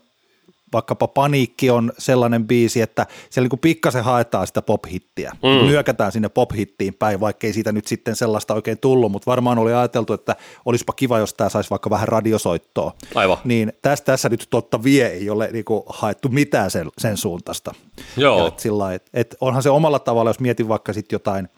[0.74, 5.32] vaikkapa Paniikki on sellainen biisi, että siellä niin pikkasen haetaan sitä pop-hittiä.
[5.44, 5.68] Mm.
[5.68, 10.14] Nyökätään sinne pop-hittiin päin, vaikkei siitä nyt sitten sellaista oikein tullut, mutta varmaan oli ajateltu,
[10.14, 12.94] että olisipa kiva, jos tämä saisi vaikka vähän radiosoittoa.
[13.16, 13.38] Aivan.
[13.44, 17.74] Niin tässä, tässä nyt totta vie ei ole niin kuin haettu mitään sen, sen suuntaista.
[18.18, 18.48] Joo.
[18.48, 21.50] Et sillä et, et onhan se omalla tavalla, jos mietin vaikka sitten jotain,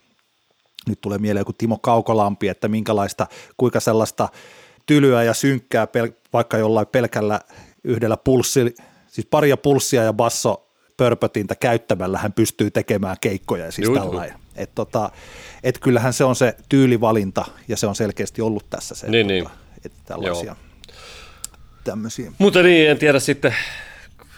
[0.88, 4.30] nyt tulee mieleen joku Timo Kaukolampi, että minkälaista, kuinka sellaista
[4.86, 7.40] tylyä ja synkkää pel, vaikka jollain pelkällä
[7.84, 8.76] yhdellä pulssi,
[9.14, 14.40] siis paria pulssia ja basso pörpötintä käyttämällä hän pystyy tekemään keikkoja siis Juu, tällainen.
[14.56, 15.12] Et tota,
[15.64, 19.46] et kyllähän se on se tyylivalinta ja se on selkeästi ollut tässä se, niin, niin.
[19.86, 20.56] että tällaisia
[21.84, 22.32] tämmöisiä.
[22.38, 23.56] Mutta niin, en tiedä sitten,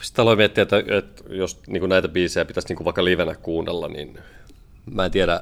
[0.02, 4.20] sitä aloin miettiä, että, että jos niin näitä biisejä pitäisi niin vaikka livenä kuunnella, niin
[4.92, 5.42] mä en tiedä,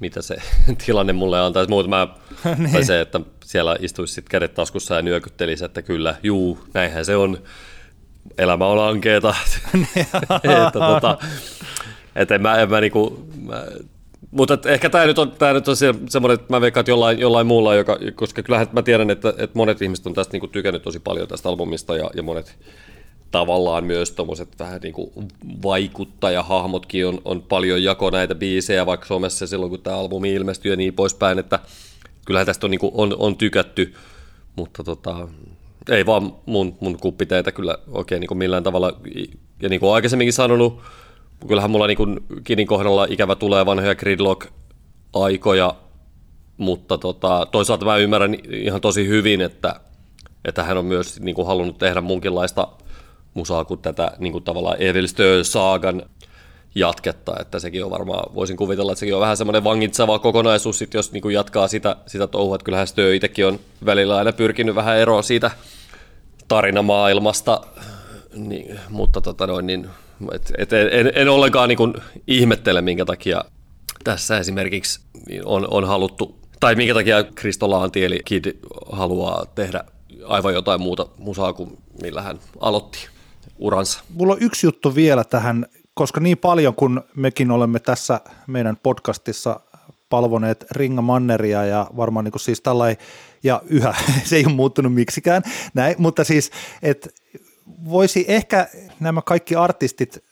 [0.00, 0.36] mitä se
[0.86, 1.70] tilanne mulle antaisi.
[1.70, 2.08] Muuta mä,
[2.58, 2.72] niin.
[2.72, 7.16] tai se, että siellä istuisi sitten kädet taskussa ja nyökyttelisi, että kyllä, juu, näinhän se
[7.16, 7.38] on.
[8.38, 9.34] Elämä on ankeeta.
[10.44, 11.18] että, tota,
[12.16, 13.64] että en mä, en mä niinku, mä,
[14.30, 17.18] mutta ehkä tämä nyt on, tää nyt on se, semmoinen, että mä veikkaan, että jollain,
[17.18, 20.82] jollain muulla, joka, koska kyllähän mä tiedän, että, että monet ihmiset on tästä niinku tykännyt
[20.82, 22.56] tosi paljon tästä albumista ja, ja monet
[23.30, 25.10] tavallaan myös tuommoiset vähän niin kuin
[25.62, 30.76] vaikuttajahahmotkin on, on paljon jako näitä biisejä vaikka Suomessa silloin, kun tämä albumi ilmestyi ja
[30.76, 31.58] niin poispäin, että
[32.24, 33.94] kyllähän tästä on, niin kuin, on, on tykätty,
[34.56, 35.28] mutta tota,
[35.90, 39.00] ei vaan mun, mun kuppiteitä kyllä oikein niin kuin millään tavalla,
[39.62, 40.80] ja niin kuin aikaisemminkin sanonut,
[41.48, 45.74] kyllähän mulla niin Kinin kohdalla ikävä tulee vanhoja Gridlock-aikoja,
[46.56, 49.80] mutta tota, toisaalta mä ymmärrän ihan tosi hyvin, että,
[50.44, 52.68] että hän on myös niin kuin halunnut tehdä munkinlaista
[53.34, 55.06] musaa kuin tätä niin kuin tavallaan Evil
[55.42, 56.02] Saagan
[56.74, 60.94] jatketta, että sekin on varmaan, voisin kuvitella, että sekin on vähän semmoinen vangitseva kokonaisuus, sit
[60.94, 64.98] jos niin jatkaa sitä, sitä touhua, että kyllähän Stö itsekin on välillä aina pyrkinyt vähän
[64.98, 65.50] eroa siitä
[66.48, 67.60] tarinamaailmasta,
[68.34, 69.88] niin, mutta tota noin, niin,
[70.32, 71.94] et, et, en, en, ollenkaan niin
[72.26, 73.44] ihmettele, minkä takia
[74.04, 75.00] tässä esimerkiksi
[75.44, 78.56] on, on haluttu, tai minkä takia Kristo Laanti eli Kid
[78.92, 79.84] haluaa tehdä
[80.24, 82.98] aivan jotain muuta musaa kuin millä hän aloitti
[83.58, 84.00] uransa.
[84.14, 85.66] Mulla on yksi juttu vielä tähän,
[85.98, 89.60] koska niin paljon kun mekin olemme tässä meidän podcastissa
[90.08, 92.96] palvoneet Ringa Manneria ja varmaan niin kuin siis tällainen,
[93.42, 95.42] ja yhä se ei ole muuttunut miksikään,
[95.74, 96.50] näin, mutta siis,
[96.82, 97.08] että
[97.84, 98.68] voisi ehkä
[99.00, 100.24] nämä kaikki artistit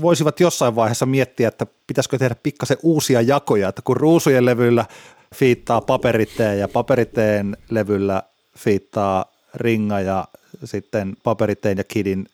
[0.00, 4.86] voisivat jossain vaiheessa miettiä, että pitäisikö tehdä pikkasen uusia jakoja, että kun ruusujen levyllä
[5.34, 8.22] fiittaa paperiteen ja paperiteen levyllä
[8.58, 9.24] fiittaa
[9.54, 10.28] ringa ja
[10.64, 12.26] sitten paperiteen ja kidin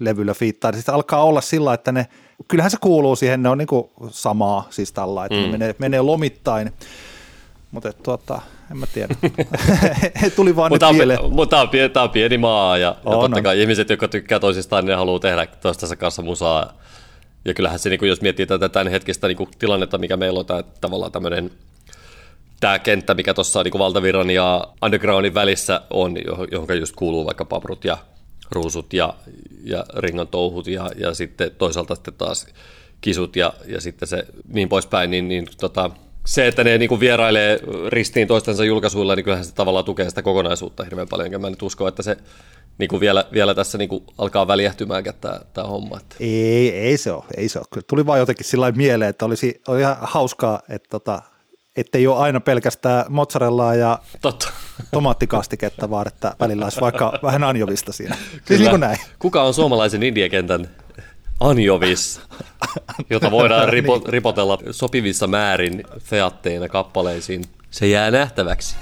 [0.00, 2.06] levyllä fiittaa, niin sitten alkaa olla sillä, että ne,
[2.48, 5.42] kyllähän se kuuluu siihen, ne on niin kuin samaa siis tällä, että mm.
[5.42, 6.72] ne menee, menee lomittain,
[7.70, 9.14] mutta tuota, en mä tiedä.
[10.36, 11.18] Tuli vaan mutta nyt mieleen.
[11.30, 13.62] Mutta tämä on, on pieni maa ja, on, ja totta kai on.
[13.62, 16.72] ihmiset, jotka tykkää toisistaan, niin ne haluaa tehdä toistensa kanssa musaa.
[17.44, 20.40] Ja kyllähän se, niin kuin jos miettii tätä tämän hetkistä niin kuin tilannetta, mikä meillä
[20.40, 21.50] on tämä tavallaan tämmöinen
[22.60, 26.14] tämä kenttä, mikä tuossa niin valtavirran ja undergroundin välissä on,
[26.52, 27.98] johon just kuuluu vaikka paprut ja
[28.50, 29.14] ruusut ja,
[29.64, 32.46] ja ringan touhut ja, ja sitten toisaalta sitten taas
[33.00, 35.90] kisut ja, ja sitten se niin poispäin, niin, niin tota,
[36.26, 40.84] se, että ne niin vierailee ristiin toistensa julkaisuilla, niin kyllähän se tavallaan tukee sitä kokonaisuutta
[40.84, 42.16] hirveän paljon, enkä mä nyt usko, että se
[42.78, 46.00] niin kuin vielä, vielä tässä niin kuin alkaa väljähtymään tämä, tämä homma.
[46.20, 47.66] Ei, ei se ole, ei se ole.
[47.70, 51.22] Kyllä tuli vaan jotenkin sillä mieleen, että olisi, oli ihan hauskaa, että tota,
[51.76, 54.52] ettei ole aina pelkästään mozzarellaa ja Totta.
[54.90, 58.16] tomaattikastiketta, vaan että välillä olisi vaikka vähän anjovista siinä.
[58.44, 58.98] Siis niin kuin näin.
[59.18, 60.68] Kuka on suomalaisen indiekentän
[61.40, 62.20] anjovis,
[63.10, 64.08] jota voidaan ripo, niin.
[64.08, 67.44] ripotella sopivissa määrin featteina kappaleisiin?
[67.70, 68.76] Se jää nähtäväksi.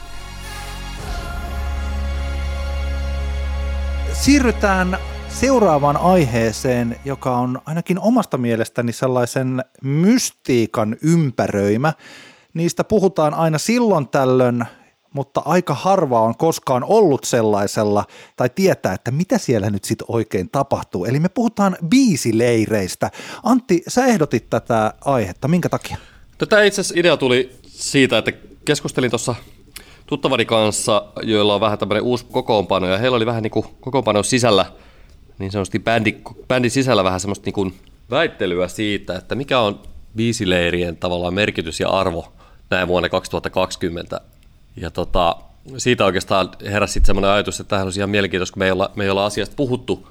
[4.12, 11.92] Siirrytään seuraavaan aiheeseen, joka on ainakin omasta mielestäni sellaisen mystiikan ympäröimä.
[12.54, 14.64] Niistä puhutaan aina silloin tällöin,
[15.14, 18.04] mutta aika harva on koskaan ollut sellaisella
[18.36, 21.04] tai tietää, että mitä siellä nyt sitten oikein tapahtuu.
[21.04, 23.10] Eli me puhutaan biisileireistä.
[23.42, 25.48] Antti, sä ehdotit tätä aihetta.
[25.48, 25.96] Minkä takia?
[26.38, 28.32] Tätä itse asiassa idea tuli siitä, että
[28.64, 29.34] keskustelin tuossa
[30.06, 34.24] tuttavani kanssa, joilla on vähän tämmöinen uusi kokoonpano, ja heillä oli vähän niin kuin kokoonpanon
[34.24, 34.66] sisällä,
[35.38, 36.16] niin sanotusti bändi,
[36.48, 37.74] bändin sisällä vähän semmoista niin kuin
[38.10, 39.82] väittelyä siitä, että mikä on
[40.16, 42.32] biisileirien tavallaan merkitys ja arvo
[42.70, 44.20] näin vuonna 2020.
[44.76, 45.36] Ja tota,
[45.78, 49.04] siitä oikeastaan heräsi semmoinen ajatus, että tähän olisi ihan mielenkiintoista, kun me ei olla, me
[49.04, 50.08] ei olla asiasta puhuttu,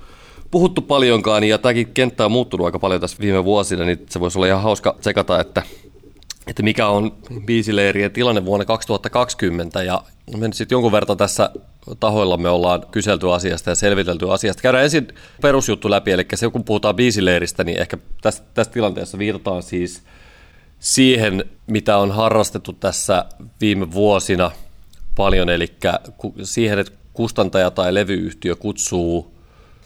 [0.51, 4.37] puhuttu paljonkaan, ja tämäkin kenttä on muuttunut aika paljon tässä viime vuosina, niin se voisi
[4.37, 5.61] olla ihan hauska tsekata, että,
[6.47, 7.11] että mikä on
[7.45, 10.03] biisileirien tilanne vuonna 2020 ja
[10.37, 11.49] me nyt sitten jonkun verran tässä
[11.99, 14.61] tahoilla me ollaan kyselty asiasta ja selvitelty asiasta.
[14.61, 15.07] Käydään ensin
[15.41, 20.01] perusjuttu läpi, eli se kun puhutaan biisileiristä, niin ehkä tässä, tässä tilanteessa viitataan siis
[20.83, 23.25] siihen, mitä on harrastettu tässä
[23.61, 24.51] viime vuosina
[25.15, 25.67] paljon, eli
[26.43, 29.33] siihen, että kustantaja tai levyyhtiö kutsuu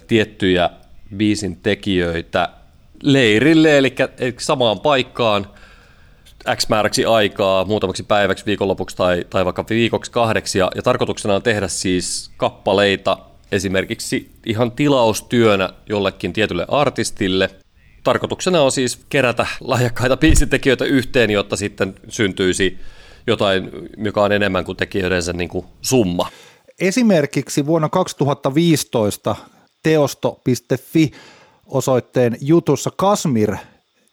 [0.07, 0.69] tiettyjä
[1.17, 2.49] biisin tekijöitä
[3.03, 3.95] leirille, eli,
[4.39, 5.47] samaan paikkaan
[6.55, 11.43] X määräksi aikaa, muutamaksi päiväksi, viikonlopuksi tai, tai vaikka viikoksi kahdeksi, ja, ja tarkoituksena on
[11.43, 13.17] tehdä siis kappaleita
[13.51, 17.49] esimerkiksi ihan tilaustyönä jollekin tietylle artistille.
[18.07, 22.77] Tarkoituksena on siis kerätä lahjakkaita biisitekijöitä yhteen, jotta sitten syntyisi
[23.27, 26.29] jotain, mikä on enemmän kuin tekijöidensä niin kuin summa.
[26.79, 29.35] Esimerkiksi vuonna 2015
[29.83, 31.11] teosto.fi
[31.65, 33.55] osoitteen jutussa Kasmir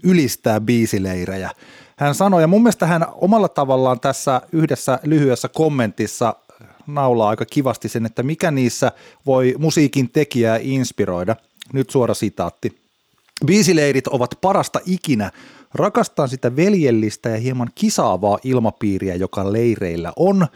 [0.05, 1.51] ylistää biisileirejä.
[1.97, 6.35] Hän sanoi, ja mun mielestä hän omalla tavallaan tässä yhdessä lyhyessä kommentissa
[6.87, 8.93] naulaa aika kivasti sen, että mikä niissä
[9.27, 11.37] voi musiikin tekijää inspiroida.
[11.73, 12.84] Nyt suora sitaatti.
[13.47, 15.31] Biisileirit ovat parasta ikinä.
[15.75, 20.47] Rakastan sitä veljellistä ja hieman kisaavaa ilmapiiriä, joka leireillä on.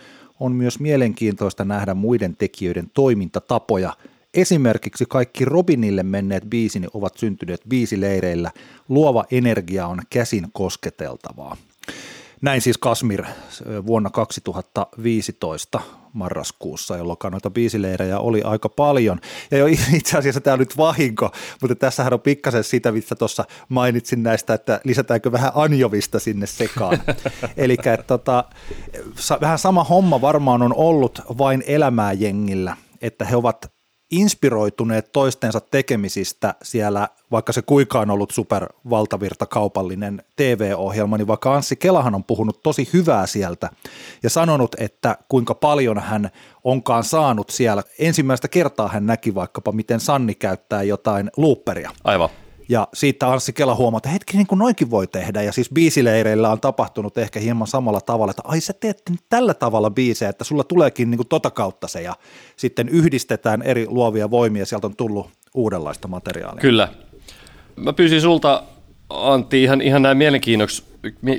[0.40, 3.92] On myös mielenkiintoista nähdä muiden tekijöiden toimintatapoja–
[4.34, 8.50] Esimerkiksi kaikki Robinille menneet biisini ovat syntyneet biisileireillä.
[8.88, 11.56] Luova energia on käsin kosketeltavaa.
[12.42, 13.24] Näin siis Kasmir
[13.86, 15.80] vuonna 2015
[16.12, 19.20] marraskuussa, jolloin noita biisileirejä oli aika paljon.
[19.50, 23.44] Ja jo itse asiassa tämä on nyt vahinko, mutta tässähän on pikkasen sitä, mitä tuossa
[23.68, 26.98] mainitsin näistä, että lisätäänkö vähän anjovista sinne sekaan.
[27.56, 28.44] Eli tota,
[29.40, 33.77] vähän sama homma varmaan on ollut vain elämää jengillä, että he ovat
[34.10, 41.76] inspiroituneet toistensa tekemisistä siellä, vaikka se kuinka on ollut supervaltavirta kaupallinen TV-ohjelma, niin vaikka Anssi
[41.76, 43.70] Kelahan on puhunut tosi hyvää sieltä
[44.22, 46.30] ja sanonut, että kuinka paljon hän
[46.64, 47.82] onkaan saanut siellä.
[47.98, 51.90] Ensimmäistä kertaa hän näki vaikkapa, miten Sanni käyttää jotain looperia.
[52.04, 52.28] Aivan.
[52.68, 55.42] Ja siitä Anssi Kela huomaa, että hetki, niin kuin noinkin voi tehdä.
[55.42, 59.90] Ja siis biisileireillä on tapahtunut ehkä hieman samalla tavalla, että ai sä teet tällä tavalla
[59.90, 62.02] biisejä, että sulla tuleekin niin kuin tota kautta se.
[62.02, 62.14] Ja
[62.56, 66.60] sitten yhdistetään eri luovia voimia, sieltä on tullut uudenlaista materiaalia.
[66.60, 66.88] Kyllä.
[67.76, 68.62] Mä pyysin sulta,
[69.10, 70.84] Antti, ihan, ihan näin mielenkiinnoksi,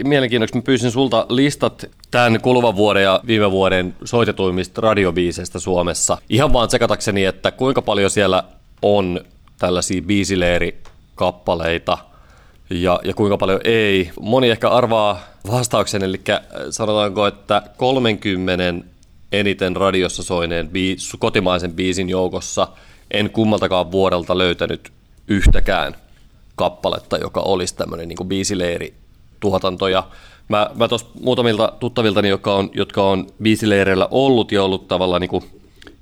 [0.04, 6.18] mielenkiinnoksi mä pyysin sulta listat tämän kuluvan vuoden ja viime vuoden soitetuimmista radiobiiseistä Suomessa.
[6.30, 8.44] Ihan vaan tsekatakseni, että kuinka paljon siellä
[8.82, 9.22] on
[9.60, 10.82] tällaisia biisileiri
[11.19, 11.97] kappaleita
[12.69, 14.12] ja, ja kuinka paljon ei.
[14.21, 15.19] Moni ehkä arvaa
[15.51, 16.21] vastauksen, eli
[16.69, 18.88] sanotaanko, että 30
[19.32, 22.67] eniten radiossa soineen biis, kotimaisen biisin joukossa
[23.12, 24.91] en kummaltakaan vuodelta löytänyt
[25.27, 25.95] yhtäkään
[26.55, 28.93] kappaletta, joka olisi tämmöinen niin biisileiri
[29.39, 29.88] tuotanto.
[29.88, 30.03] Ja
[30.47, 35.43] mä, mä tuossa muutamilta tuttaviltani, jotka on, jotka on biisileireillä ollut ja ollut tavallaan niin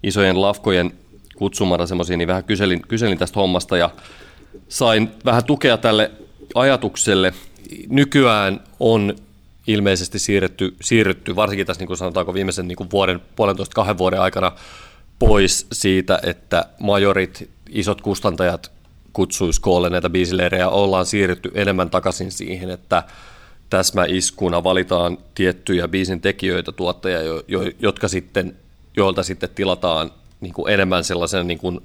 [0.04, 0.94] isojen lafkojen
[1.38, 3.90] kutsumana semmoisia, niin vähän kyselin, kyselin tästä hommasta ja
[4.70, 6.12] sain vähän tukea tälle
[6.56, 7.34] ajatukselle.
[7.90, 9.16] Nykyään on
[9.68, 14.22] ilmeisesti siirretty, siirretty varsinkin tässä niin kuin sanotaanko viimeisen niin kuin vuoden, puolentoista kahden vuoden
[14.22, 14.52] aikana
[15.20, 18.72] pois siitä, että majorit, isot kustantajat
[19.14, 23.04] kutsuisi koolle näitä biisileirejä, ollaan siirretty enemmän takaisin siihen, että
[23.70, 28.56] täsmäiskuna valitaan tiettyjä biisin tekijöitä, tuottajia, jo, jo, jotka sitten,
[28.98, 31.80] joilta sitten tilataan niin kuin enemmän sellaisen niin kuin,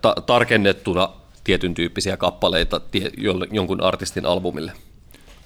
[0.00, 1.08] ta- tarkennettuna
[1.50, 2.80] tietyn tyyppisiä kappaleita
[3.50, 4.72] jonkun artistin albumille.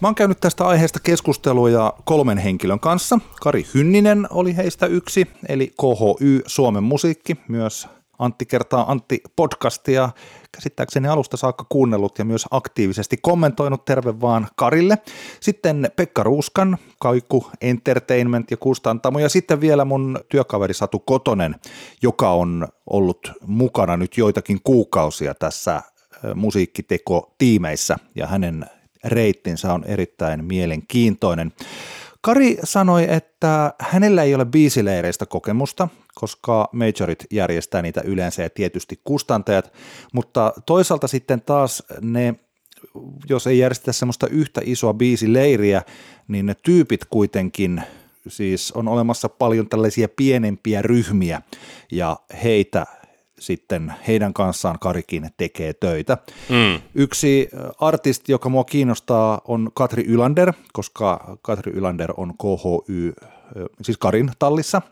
[0.00, 3.18] Mä oon käynyt tästä aiheesta keskusteluja kolmen henkilön kanssa.
[3.40, 7.88] Kari Hynninen oli heistä yksi, eli KHY Suomen musiikki, myös
[8.18, 10.08] Antti kertaa Antti podcastia
[10.52, 14.98] käsittääkseni alusta saakka kuunnellut ja myös aktiivisesti kommentoinut terve vaan Karille.
[15.40, 21.56] Sitten Pekka Ruuskan, Kaiku Entertainment ja Kustantamo ja sitten vielä mun työkaveri Satu Kotonen,
[22.02, 25.82] joka on ollut mukana nyt joitakin kuukausia tässä
[26.34, 28.66] musiikkiteko-tiimeissä ja hänen
[29.04, 31.52] reittinsä on erittäin mielenkiintoinen.
[32.20, 39.00] Kari sanoi, että hänellä ei ole biisileireistä kokemusta, koska majorit järjestää niitä yleensä ja tietysti
[39.04, 39.72] kustantajat,
[40.12, 42.34] mutta toisaalta sitten taas ne,
[43.28, 45.82] jos ei järjestetä semmoista yhtä isoa biisileiriä,
[46.28, 47.82] niin ne tyypit kuitenkin
[48.28, 51.42] siis on olemassa paljon tällaisia pienempiä ryhmiä
[51.92, 52.86] ja heitä
[53.46, 56.18] sitten heidän kanssaan Karikin tekee töitä.
[56.48, 56.80] Mm.
[56.94, 57.48] Yksi
[57.80, 63.14] artisti, joka mua kiinnostaa, on Katri Ylander, koska Katri Ylander on KHY,
[63.82, 64.82] siis Karin tallissa.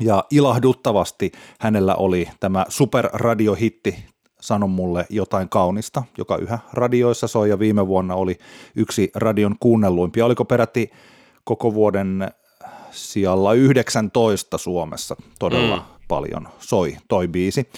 [0.00, 4.04] Ja ilahduttavasti hänellä oli tämä superradiohitti
[4.40, 8.38] Sano mulle jotain kaunista, joka yhä radioissa soi ja viime vuonna oli
[8.76, 10.26] yksi radion kuunnelluimpia.
[10.26, 10.90] Oliko peräti
[11.44, 12.30] koko vuoden
[12.90, 15.82] sijalla 19 Suomessa todella mm.
[16.08, 17.68] Paljon soi toi biisi.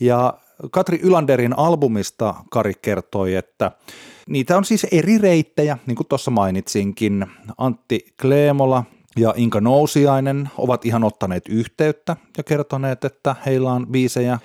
[0.00, 0.34] Ja
[0.70, 3.72] Katri Ylanderin albumista Kari kertoi, että
[4.28, 7.26] niitä on siis eri reittejä, niin kuin tuossa mainitsinkin.
[7.58, 8.84] Antti Kleemola
[9.16, 14.38] ja Inka Nousiainen ovat ihan ottaneet yhteyttä ja kertoneet, että heillä on biisejä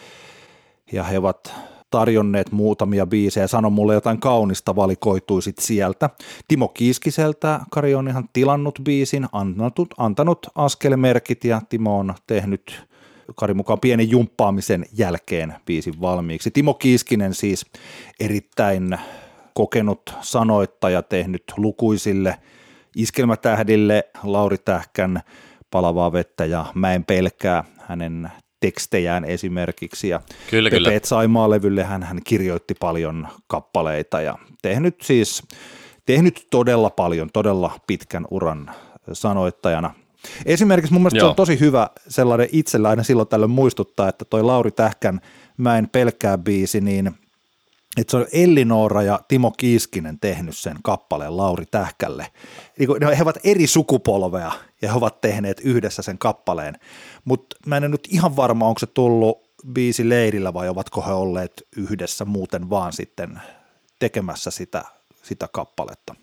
[0.92, 1.54] ja he ovat
[1.89, 6.10] tarjonneet muutamia biisejä, sano mulle jotain kaunista valikoituisit sieltä.
[6.48, 12.91] Timo Kiiskiseltä Kari on ihan tilannut biisin, antanut, antanut askelmerkit ja Timo on tehnyt
[13.36, 16.52] Kari mukaan pienen jumppaamisen jälkeen biisin valmiiksi.
[16.52, 17.66] Timo Kiiskinen siis
[18.20, 18.98] erittäin
[19.54, 22.38] kokenut sanoittaja tehnyt lukuisille
[22.96, 25.22] iskelmätähdille Lauri Tähkän
[25.72, 30.10] Palavaa vettä ja Mä en pelkää hänen tekstejään esimerkiksi.
[30.10, 31.00] Ja kyllä, Pepe kyllä.
[31.04, 35.44] Saimaa-levylle hän, hän kirjoitti paljon kappaleita ja tehnyt siis
[36.06, 38.72] tehnyt todella paljon, todella pitkän uran
[39.14, 39.94] sanoittajana.
[40.45, 41.26] Esimerkiksi mun mielestä Joo.
[41.28, 45.22] se on tosi hyvä sellainen itsellä aina silloin tällöin muistuttaa, että toi Lauri Tähkän
[45.57, 47.11] Mä en pelkää biisi, niin
[47.97, 52.28] että se on Ellinora ja Timo Kiiskinen tehnyt sen kappaleen Lauri Tähkälle.
[53.17, 54.51] He ovat eri sukupolvea
[54.82, 56.80] ja he ovat tehneet yhdessä sen kappaleen,
[57.26, 59.41] mutta mä en nyt ihan varma, onko se tullut
[59.74, 63.41] biisi leirillä vai ovatko he olleet yhdessä muuten vaan sitten
[63.99, 64.84] tekemässä sitä,
[65.24, 66.15] sitä kappaletta.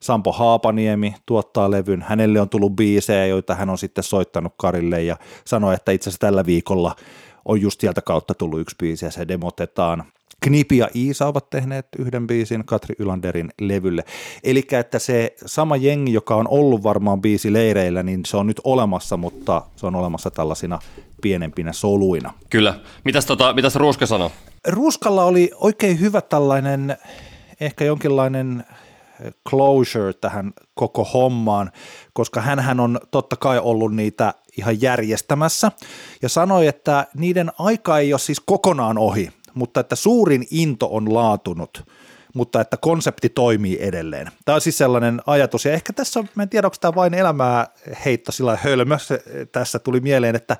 [0.00, 5.16] Sampo Haapaniemi tuottaa levyn, hänelle on tullut biisejä, joita hän on sitten soittanut Karille ja
[5.44, 6.96] sanoi, että itse asiassa tällä viikolla
[7.44, 10.04] on just sieltä kautta tullut yksi biisi ja se demotetaan–
[10.40, 14.04] Knipi ja Iisa ovat tehneet yhden biisin Katri Ylanderin levylle.
[14.44, 18.60] Eli että se sama jengi, joka on ollut varmaan biisi leireillä, niin se on nyt
[18.64, 20.78] olemassa, mutta se on olemassa tällaisina
[21.22, 22.32] pienempinä soluina.
[22.50, 22.74] Kyllä.
[23.04, 24.30] Mitäs, tota, mitäs Ruuska sanoi?
[24.68, 26.96] Ruuskalla oli oikein hyvä tällainen,
[27.60, 28.64] ehkä jonkinlainen
[29.48, 31.70] closure tähän koko hommaan,
[32.12, 35.72] koska hän on totta kai ollut niitä ihan järjestämässä
[36.22, 41.14] ja sanoi, että niiden aika ei ole siis kokonaan ohi, mutta että suurin into on
[41.14, 41.84] laatunut,
[42.34, 44.30] mutta että konsepti toimii edelleen.
[44.44, 47.14] Tämä on siis sellainen ajatus, ja ehkä tässä on, mä en tiedä, onko tämä vain
[47.14, 47.66] elämää
[48.04, 48.96] heitto sillä hölmö,
[49.52, 50.56] tässä tuli mieleen, että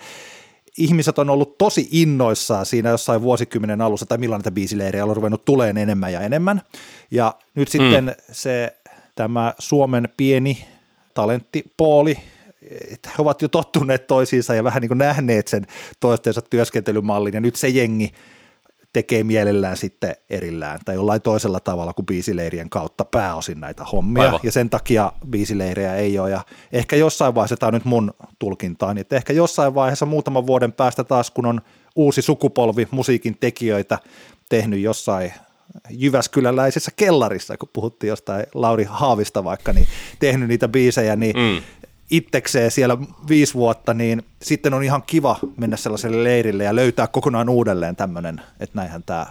[0.80, 5.44] ihmiset on ollut tosi innoissaan siinä jossain vuosikymmenen alussa, tai milloin näitä biisileirejä on ruvennut
[5.44, 6.62] tuleen enemmän ja enemmän,
[7.10, 7.72] ja nyt mm.
[7.72, 8.76] sitten se
[9.14, 10.64] tämä Suomen pieni
[11.14, 12.18] talenttipooli,
[12.92, 15.66] että he ovat jo tottuneet toisiinsa ja vähän niin kuin nähneet sen
[16.00, 18.12] toistensa työskentelymallin, ja nyt se jengi
[18.92, 24.40] tekee mielellään sitten erillään tai jollain toisella tavalla kuin biisileirien kautta pääosin näitä hommia, Aivan.
[24.42, 29.00] ja sen takia biisileirejä ei ole, ja ehkä jossain vaiheessa, tämä on nyt mun tulkintaani,
[29.00, 31.60] että ehkä jossain vaiheessa muutaman vuoden päästä taas, kun on
[31.96, 33.98] uusi sukupolvi musiikin tekijöitä
[34.48, 35.32] tehnyt jossain
[35.90, 39.88] Jyväskyläläisessä kellarissa, kun puhuttiin jostain Lauri Haavista vaikka, niin
[40.18, 41.62] tehnyt niitä biisejä, niin mm
[42.10, 42.98] itsekseen siellä
[43.28, 48.40] viisi vuotta, niin sitten on ihan kiva mennä sellaiselle leirille ja löytää kokonaan uudelleen tämmöinen,
[48.60, 49.26] että näinhän tämä,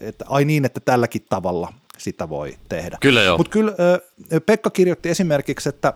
[0.00, 2.98] että ai niin, että tälläkin tavalla sitä voi tehdä.
[3.00, 3.36] Kyllä joo.
[3.38, 3.72] Mutta kyllä
[4.46, 5.92] Pekka kirjoitti esimerkiksi, että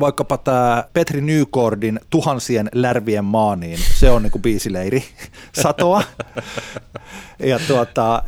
[0.00, 5.04] vaikkapa tämä Petri Nykordin Tuhansien lärvien maa, niin se on niinku biisileiri
[5.62, 6.02] satoa.
[7.38, 8.22] ja tuota,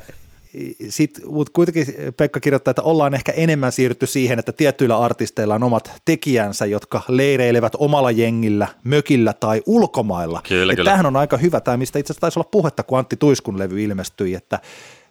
[0.88, 1.86] sitten, mutta kuitenkin
[2.16, 7.02] Pekka kirjoittaa, että ollaan ehkä enemmän siirrytty siihen, että tietyillä artisteilla on omat tekijänsä, jotka
[7.08, 10.42] leireilevät omalla jengillä, mökillä tai ulkomailla.
[10.48, 10.88] Kyllä, kyllä.
[10.88, 13.82] Tämähän on aika hyvä, tämä mistä itse asiassa taisi olla puhetta, kun Antti Tuiskun levy
[13.82, 14.58] ilmestyi, että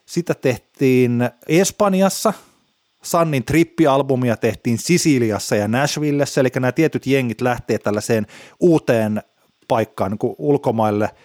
[0.05, 2.33] sitä tehtiin Espanjassa,
[3.03, 8.27] Sannin trippialbumia tehtiin Sisiliassa ja Nashvillessä, eli nämä tietyt jengit lähtee tällaiseen
[8.59, 9.21] uuteen
[9.67, 11.09] paikkaan niin kuin ulkomaille–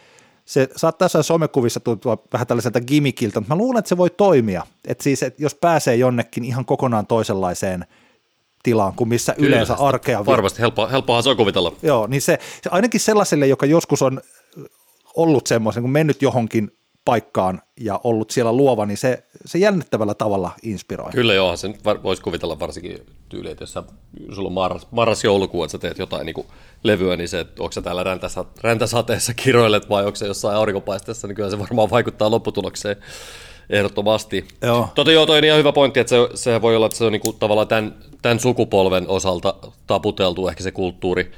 [0.50, 4.66] se saattaa jossain somekuvissa tuntua vähän tällaiselta gimikiltä, mutta mä luulen, että se voi toimia.
[4.88, 7.86] Että siis, että jos pääsee jonnekin ihan kokonaan toisenlaiseen
[8.62, 10.26] tilaan kuin missä Kyllä, yleensä arkea.
[10.26, 11.72] Varmasti, helppo, helppohan se on kuvitella.
[11.82, 14.20] Joo, niin se, se ainakin sellaiselle, joka joskus on
[15.16, 20.50] ollut semmoisen, kun mennyt johonkin paikkaan ja ollut siellä luova, niin se, se jännittävällä tavalla
[20.62, 21.10] inspiroi.
[21.10, 23.82] Kyllä joo, sen voisi kuvitella varsinkin tyyli, että jos sä,
[24.34, 26.46] sulla on marras, marras joulukuun, että sä teet jotain niin kuin
[26.82, 31.28] levyä, niin se, että onko sä täällä räntäsa, räntäsateessa kiroilet vai onko se jossain aurinkopaisteessa,
[31.28, 32.96] niin kyllä se varmaan vaikuttaa lopputulokseen
[33.70, 34.48] ehdottomasti.
[34.62, 34.88] Joo.
[34.94, 37.12] Totta joo, toi on ihan hyvä pointti, että se, se voi olla, että se on
[37.12, 39.54] niin kuin tavallaan tämän, tämän sukupolven osalta
[39.86, 41.32] taputeltu ehkä se kulttuuri,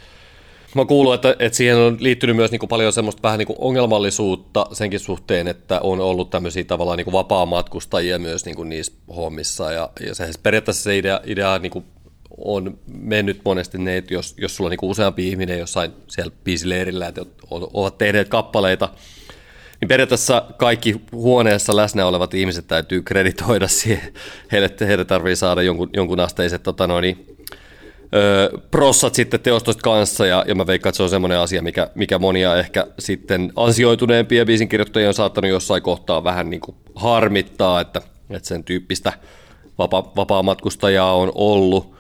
[0.74, 3.56] Mä kuulun, että, että siihen on liittynyt myös niin kuin paljon semmoista vähän niin kuin
[3.58, 8.92] ongelmallisuutta senkin suhteen, että on ollut tämmöisiä tavallaan niin kuin vapaa-matkustajia myös niin kuin niissä
[9.16, 9.72] hommissa.
[9.72, 11.84] Ja, ja se, periaatteessa se idea, idea niin kuin
[12.38, 16.32] on mennyt monesti ne, että jos, jos sulla on niin kuin useampi ihminen jossain siellä
[16.44, 18.88] biisileirillä, että ovat tehneet kappaleita,
[19.80, 24.12] niin periaatteessa kaikki huoneessa läsnä olevat ihmiset täytyy kreditoida siihen.
[24.52, 27.31] Heille, heille tarvii saada jonkun, jonkun asteiset tota noin,
[28.70, 32.18] prossat sitten teostosta kanssa, ja, ja mä veikkaan, että se on semmoinen asia, mikä, mikä
[32.18, 38.00] monia ehkä sitten ansioituneempia biisinkirjoittajia on saattanut jossain kohtaa vähän niin kuin harmittaa, että,
[38.30, 39.12] että sen tyyppistä
[39.78, 41.92] vapa, vapaa-matkustajaa on ollut.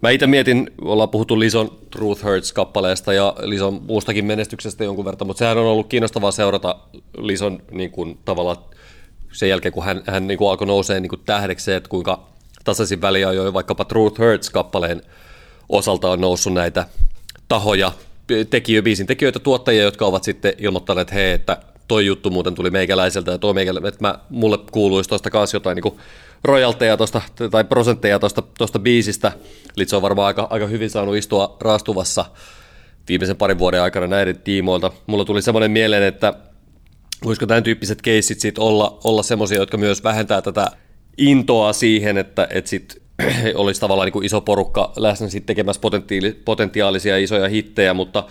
[0.00, 5.38] Mä itse mietin, ollaan puhuttu Lison Truth Hurts-kappaleesta ja Lison muustakin menestyksestä jonkun verran, mutta
[5.38, 6.76] sehän on ollut kiinnostavaa seurata
[7.18, 8.56] Lison niin kuin, tavallaan
[9.32, 12.26] sen jälkeen, kun hän, hän niin kuin alkoi nousee niin kuin tähdeksi, että kuinka
[12.64, 15.02] tasaisin väliajoin vaikkapa Truth Hurts-kappaleen
[15.72, 16.86] osalta on noussut näitä
[17.48, 17.92] tahoja,
[18.50, 21.56] tekijöitä, biisin tekijöitä, tuottajia, jotka ovat sitten ilmoittaneet, että hei, että
[21.88, 25.76] toi juttu muuten tuli meikäläiseltä ja tuo meikäläiseltä, että mä, mulle kuuluisi tuosta kanssa jotain
[25.76, 26.00] niin
[26.44, 29.32] rojalteja tosta, tai prosentteja tuosta tosta biisistä.
[29.76, 32.24] Litso on varmaan aika, aika hyvin saanut istua raastuvassa
[33.08, 34.90] viimeisen parin vuoden aikana näiden tiimoilta.
[35.06, 36.34] Mulla tuli semmoinen mieleen, että
[37.24, 40.66] voisiko tämän tyyppiset keissit sit olla, olla semmoisia, jotka myös vähentää tätä
[41.18, 43.01] intoa siihen, että, että sit
[43.54, 45.82] olisi tavallaan niin kuin iso porukka läsnä sit tekemässä
[46.44, 48.24] potentiaalisia isoja hittejä, mutta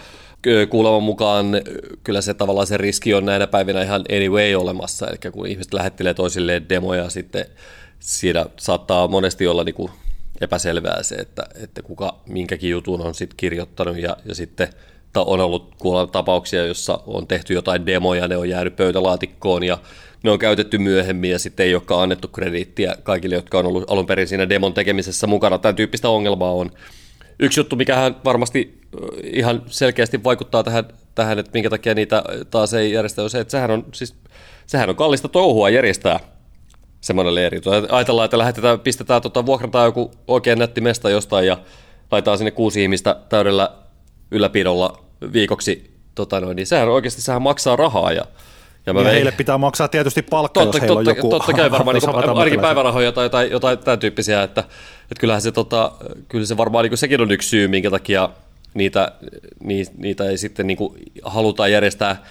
[0.70, 1.46] kuuleman mukaan
[2.04, 6.14] kyllä se tavallaan se riski on näinä päivinä ihan anyway olemassa, eli kun ihmiset lähettelee
[6.14, 7.46] toisilleen demoja sitten
[8.00, 9.92] siinä saattaa monesti olla niin kuin
[10.42, 14.68] epäselvää se, että, että kuka minkäkin jutun on sitten kirjoittanut ja, ja sitten
[15.16, 19.78] on ollut kuulla tapauksia, jossa on tehty jotain demoja, ne on jäänyt pöytälaatikkoon ja
[20.24, 24.06] ne on käytetty myöhemmin ja sitten ei olekaan annettu krediittiä kaikille, jotka on ollut alun
[24.06, 25.58] perin siinä demon tekemisessä mukana.
[25.58, 26.72] Tämän tyyppistä ongelmaa on.
[27.40, 28.82] Yksi juttu, mikä varmasti
[29.24, 30.84] ihan selkeästi vaikuttaa tähän,
[31.16, 34.16] tähän, että minkä takia niitä taas ei järjestä, on se, että sehän on, siis,
[34.66, 36.20] sehän on kallista touhua järjestää
[37.02, 37.62] semmoinen leiri.
[37.90, 41.58] Ajatellaan, että lähetetään, pistetään, tota, vuokrataan joku oikein nätti mesta jostain ja
[42.12, 43.72] laitetaan sinne kuusi ihmistä täydellä
[44.32, 45.04] ylläpidolla
[45.34, 48.26] viikoksi, tota noin, niin sehän oikeasti sehän maksaa rahaa ja
[48.86, 51.72] ja, ja heille pitää maksaa tietysti palkka, totta, jos heillä totta, on joku Totta kai
[51.72, 54.62] varmaan niin, ainakin päivärahoja tai jotain, jotain tämän tyyppisiä, että,
[55.02, 55.92] että kyllähän se, tota,
[56.28, 58.30] kyllä se varmaan niin sekin on yksi syy, minkä takia
[58.74, 59.12] niitä,
[59.98, 62.24] niitä ei sitten niin kuin haluta järjestää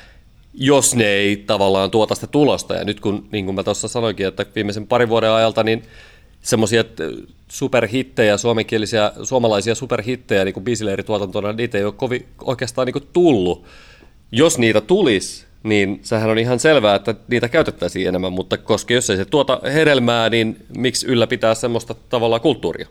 [0.55, 2.75] jos ne ei tavallaan tuota sitä tulosta.
[2.75, 5.83] Ja nyt kun, niin kuin mä tuossa sanoinkin, että viimeisen parin vuoden ajalta, niin
[6.43, 6.85] semmoisia
[7.49, 13.65] superhittejä, suomenkielisiä, suomalaisia superhittejä niin kuin biisileirituotantona, niitä ei ole kovin oikeastaan niin kuin tullut.
[14.33, 19.11] Jos niitä tulisi, niin sehän on ihan selvää, että niitä käytettäisiin enemmän, mutta koska jos
[19.11, 22.89] ei se tuota hedelmää, niin miksi ylläpitää semmoista tavallaan kulttuuria?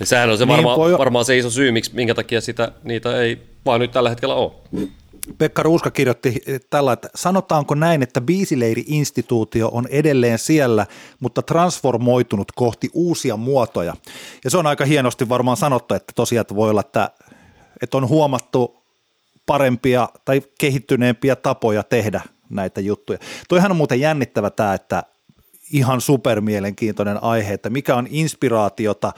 [0.00, 0.98] Ja sehän on se varma, niin voi...
[0.98, 4.52] varmaan se iso syy, miksi, minkä takia sitä, niitä ei vaan nyt tällä hetkellä ole.
[5.38, 10.86] Pekka Ruuska kirjoitti tällä, että sanotaanko näin, että biisileiri-instituutio on edelleen siellä,
[11.20, 13.94] mutta transformoitunut kohti uusia muotoja.
[14.44, 17.10] Ja se on aika hienosti varmaan sanottu, että tosiaan että voi olla, että,
[17.82, 18.82] että on huomattu
[19.48, 22.20] parempia tai kehittyneempiä tapoja tehdä
[22.50, 23.18] näitä juttuja.
[23.48, 25.02] Toihan on muuten jännittävä tämä, että
[25.72, 29.12] ihan supermielenkiintoinen aihe, että mikä on inspiraatiota,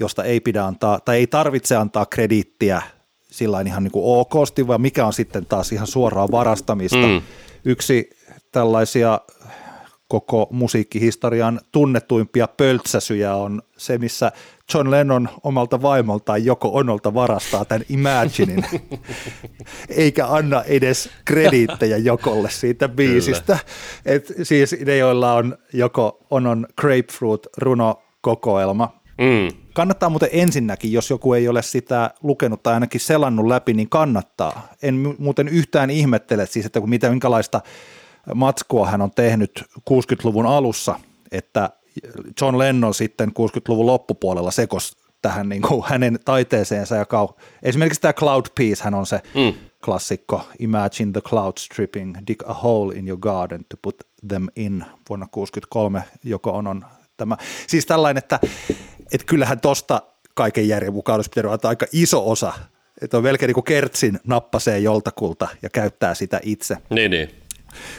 [0.00, 2.82] josta ei pidä antaa tai ei tarvitse antaa krediittiä–
[3.36, 7.06] sillä ihan niin kuin okosti, vai mikä on sitten taas ihan suoraa varastamista.
[7.06, 7.22] Mm.
[7.64, 8.10] Yksi
[8.52, 9.20] tällaisia
[10.08, 14.32] koko musiikkihistorian tunnetuimpia pöltsäsyjä on se, missä
[14.74, 18.64] John Lennon omalta vaimoltaan joko Onolta varastaa tämän Imaginein,
[19.88, 23.58] eikä anna edes krediittejä Jokolle siitä biisistä.
[24.04, 31.34] Et siis ne, joilla on joko Onon Grapefruit runokokoelma, mm Kannattaa muuten ensinnäkin, jos joku
[31.34, 34.68] ei ole sitä lukenut tai ainakin selannut läpi, niin kannattaa.
[34.82, 37.60] En muuten yhtään ihmettele siis, että mitä, minkälaista
[38.34, 41.00] matskua hän on tehnyt 60-luvun alussa,
[41.32, 41.70] että
[42.40, 47.28] John Lennon sitten 60-luvun loppupuolella sekos tähän niin kuin hänen taiteeseensa, joka on,
[47.62, 49.54] esimerkiksi tämä Cloud Piece, hän on se mm.
[49.84, 53.96] klassikko, Imagine the clouds tripping, dig a hole in your garden to put
[54.28, 56.84] them in, vuonna 63 joko on, on
[57.16, 57.36] tämä.
[57.66, 58.40] Siis tällainen, että
[59.12, 60.02] että kyllähän tosta
[60.34, 62.52] kaiken järjen mukaan olisi pitänyt antaa aika iso osa,
[63.00, 66.76] että on melkein niin kuin kertsin nappasee joltakulta ja käyttää sitä itse.
[66.90, 67.30] Niin, niin.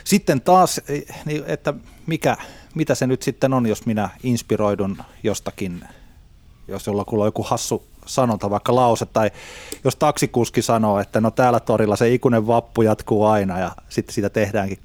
[0.03, 0.81] Sitten taas,
[1.25, 1.73] niin, että
[2.07, 2.37] mikä,
[2.75, 5.83] mitä se nyt sitten on, jos minä inspiroidun jostakin,
[6.67, 9.31] jos jollakulla on joku hassu sanonta, vaikka lause, tai
[9.83, 14.29] jos taksikuski sanoo, että no täällä torilla se ikuinen vappu jatkuu aina, ja sitten siitä
[14.29, 14.79] tehdäänkin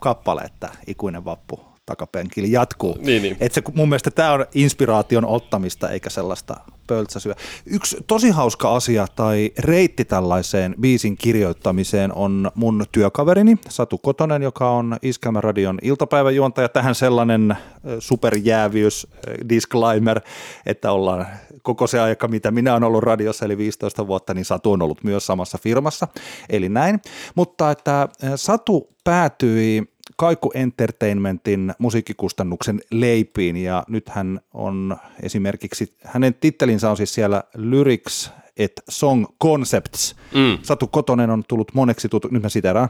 [0.00, 2.98] kappale, että ikuinen vappu takapenkillä jatkuu.
[3.00, 3.36] Niin, niin.
[3.40, 7.34] Et se, mun mielestä tämä on inspiraation ottamista eikä sellaista pöltsäsyä.
[7.66, 14.70] Yksi tosi hauska asia tai reitti tällaiseen biisin kirjoittamiseen on mun työkaverini Satu Kotonen, joka
[14.70, 16.68] on Iskelmäradion iltapäiväjuontaja.
[16.68, 17.56] Tähän sellainen
[17.98, 19.06] superjäävyys,
[19.48, 20.20] disclaimer,
[20.66, 21.26] että ollaan
[21.62, 25.04] koko se aika, mitä minä olen ollut radiossa, eli 15 vuotta, niin Satu on ollut
[25.04, 26.08] myös samassa firmassa,
[26.48, 27.00] eli näin.
[27.34, 29.82] Mutta että Satu päätyi
[30.20, 38.30] Kaiku Entertainmentin musiikkikustannuksen leipiin ja nyt hän on esimerkiksi, hänen tittelinsä on siis siellä Lyrics
[38.56, 40.16] et Song Concepts.
[40.34, 40.58] Mm.
[40.62, 42.88] Satu Kotonen on tullut moneksi tutu, nyt mä siteraan.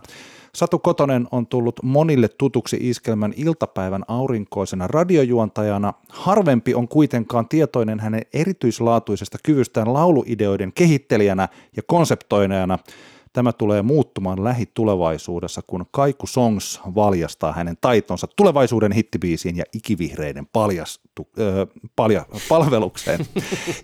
[0.54, 5.92] Satu Kotonen on tullut monille tutuksi iskelmän iltapäivän aurinkoisena radiojuontajana.
[6.08, 12.78] Harvempi on kuitenkaan tietoinen hänen erityislaatuisesta kyvystään lauluideoiden kehittelijänä ja konseptoinajana–
[13.32, 21.28] Tämä tulee muuttumaan lähitulevaisuudessa, kun Kaiku Songs valjastaa hänen taitonsa tulevaisuuden hittibiisiin ja ikivihreiden paljastu,
[21.38, 21.66] ö,
[21.96, 23.26] palja, palvelukseen.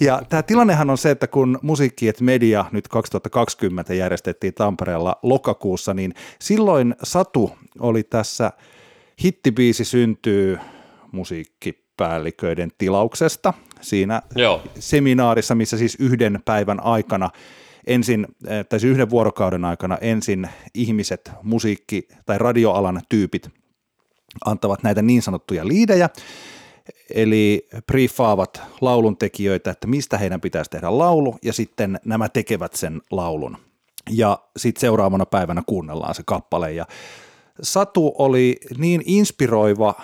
[0.00, 5.94] Ja tämä tilannehan on se, että kun Musiikki et Media nyt 2020 järjestettiin Tampereella lokakuussa,
[5.94, 8.52] niin silloin Satu oli tässä
[9.24, 10.58] hittibiisi syntyy
[11.12, 14.62] musiikkipäälliköiden tilauksesta siinä Joo.
[14.78, 17.30] seminaarissa, missä siis yhden päivän aikana–
[17.86, 23.50] ensin, eh, tai siis yhden vuorokauden aikana ensin ihmiset, musiikki- tai radioalan tyypit
[24.44, 26.10] antavat näitä niin sanottuja liidejä,
[27.14, 33.56] eli briefaavat lauluntekijöitä, että mistä heidän pitäisi tehdä laulu, ja sitten nämä tekevät sen laulun.
[34.10, 36.86] Ja sitten seuraavana päivänä kuunnellaan se kappale, ja
[37.62, 39.94] Satu oli niin inspiroiva,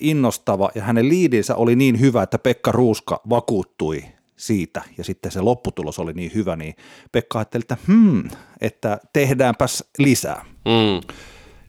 [0.00, 4.04] innostava, ja hänen liidinsä oli niin hyvä, että Pekka Ruuska vakuuttui
[4.36, 6.74] siitä ja sitten se lopputulos oli niin hyvä, niin
[7.12, 8.28] Pekka ajatteli, että hmm,
[8.60, 10.44] että tehdäänpäs lisää.
[10.64, 11.16] Mm.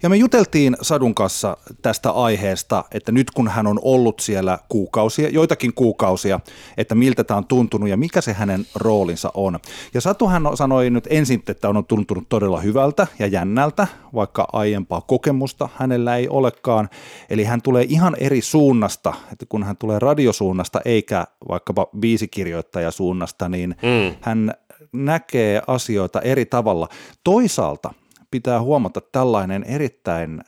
[0.05, 5.29] Ja me juteltiin Sadun kanssa tästä aiheesta, että nyt kun hän on ollut siellä kuukausia,
[5.29, 6.39] joitakin kuukausia,
[6.77, 9.59] että miltä tämä on tuntunut ja mikä se hänen roolinsa on.
[9.93, 15.01] Ja Satu hän sanoi nyt ensin, että on tuntunut todella hyvältä ja jännältä, vaikka aiempaa
[15.01, 16.89] kokemusta hänellä ei olekaan.
[17.29, 23.75] Eli hän tulee ihan eri suunnasta, että kun hän tulee radiosuunnasta eikä vaikkapa biisikirjoittajasuunnasta, niin
[23.81, 24.15] mm.
[24.21, 24.53] hän
[24.93, 26.89] näkee asioita eri tavalla.
[27.23, 27.93] Toisaalta–
[28.31, 30.41] pitää huomata tällainen erittäin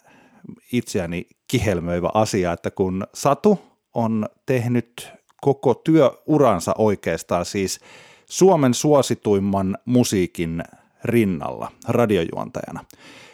[0.73, 3.59] itseäni kihelmöivä asia, että kun Satu
[3.93, 5.11] on tehnyt
[5.41, 7.79] koko työuransa oikeastaan siis
[8.25, 10.63] Suomen suosituimman musiikin
[11.03, 12.85] rinnalla radiojuontajana.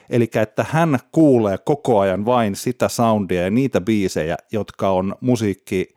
[0.10, 5.96] Eli että hän kuulee koko ajan vain sitä soundia ja niitä biisejä, jotka on musiikki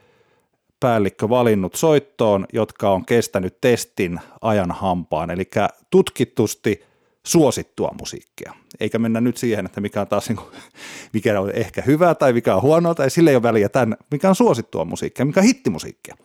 [0.80, 5.30] päällikkö valinnut soittoon, jotka on kestänyt testin ajan hampaan.
[5.30, 5.50] Eli
[5.90, 6.84] tutkitusti
[7.26, 8.52] suosittua musiikkia.
[8.80, 10.48] Eikä mennä nyt siihen, että mikä on taas niin kuin,
[11.12, 14.28] mikä on ehkä hyvää tai mikä on huonoa, tai sille ei ole väliä, tämän, mikä
[14.28, 16.16] on suosittua musiikkia, mikä on hittimusiikkia.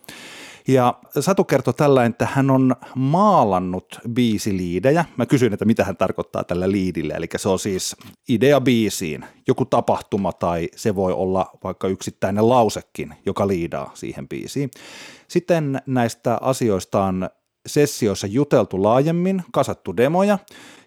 [0.68, 5.04] Ja Satu kertoi tällä, että hän on maalannut biisiliidejä.
[5.16, 7.14] Mä kysyin, että mitä hän tarkoittaa tällä liidillä.
[7.14, 7.96] Eli se on siis
[8.28, 14.70] idea biisiin, joku tapahtuma tai se voi olla vaikka yksittäinen lausekin, joka liidaa siihen biisiin.
[15.28, 17.28] Sitten näistä asioista on
[17.66, 20.38] sessioissa juteltu laajemmin, kasattu demoja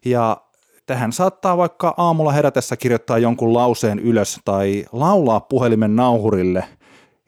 [0.05, 0.37] ja
[0.85, 6.63] tähän saattaa vaikka aamulla herätessä kirjoittaa jonkun lauseen ylös tai laulaa puhelimen nauhurille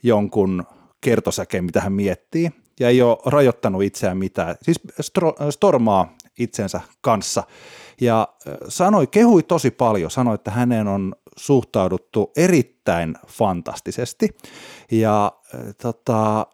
[0.03, 0.63] jonkun
[1.01, 4.81] kertosäkeen, mitä hän miettii ja ei ole rajoittanut itseään mitään, siis
[5.49, 7.43] stormaa itsensä kanssa.
[8.01, 8.27] Ja
[8.67, 14.37] sanoi, kehui tosi paljon, sanoi, että häneen on suhtauduttu erittäin fantastisesti.
[14.91, 15.31] Ja
[15.81, 16.47] tota,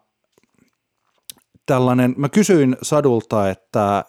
[1.66, 4.04] tällainen, mä kysyin Sadulta, että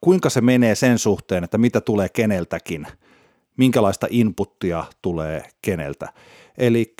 [0.00, 2.86] kuinka se menee sen suhteen, että mitä tulee keneltäkin,
[3.56, 6.12] minkälaista inputtia tulee keneltä.
[6.58, 6.94] Eli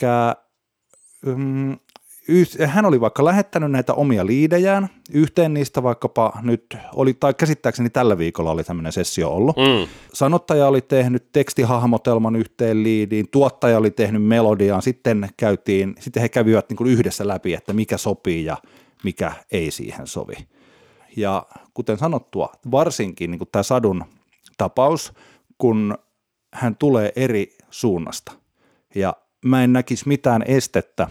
[1.27, 1.77] mm,
[2.67, 8.19] hän oli vaikka lähettänyt näitä omia liidejään, yhteen niistä vaikkapa nyt oli, tai käsittääkseni tällä
[8.19, 9.57] viikolla oli tämmöinen sessio ollut.
[9.57, 9.89] Mm.
[10.13, 16.69] Sanottaja oli tehnyt tekstihahmotelman yhteen liidiin, tuottaja oli tehnyt melodiaan, sitten käytiin, sitten he kävivät
[16.69, 18.57] niin kuin yhdessä läpi, että mikä sopii ja
[19.05, 20.35] mikä ei siihen sovi.
[21.17, 24.05] Ja kuten sanottua, varsinkin niin kuin tämä Sadun
[24.59, 25.13] tapaus,
[25.59, 25.99] kun
[26.55, 28.33] hän tulee eri suunnasta.
[28.95, 31.09] Ja mä en näkisi mitään estettä,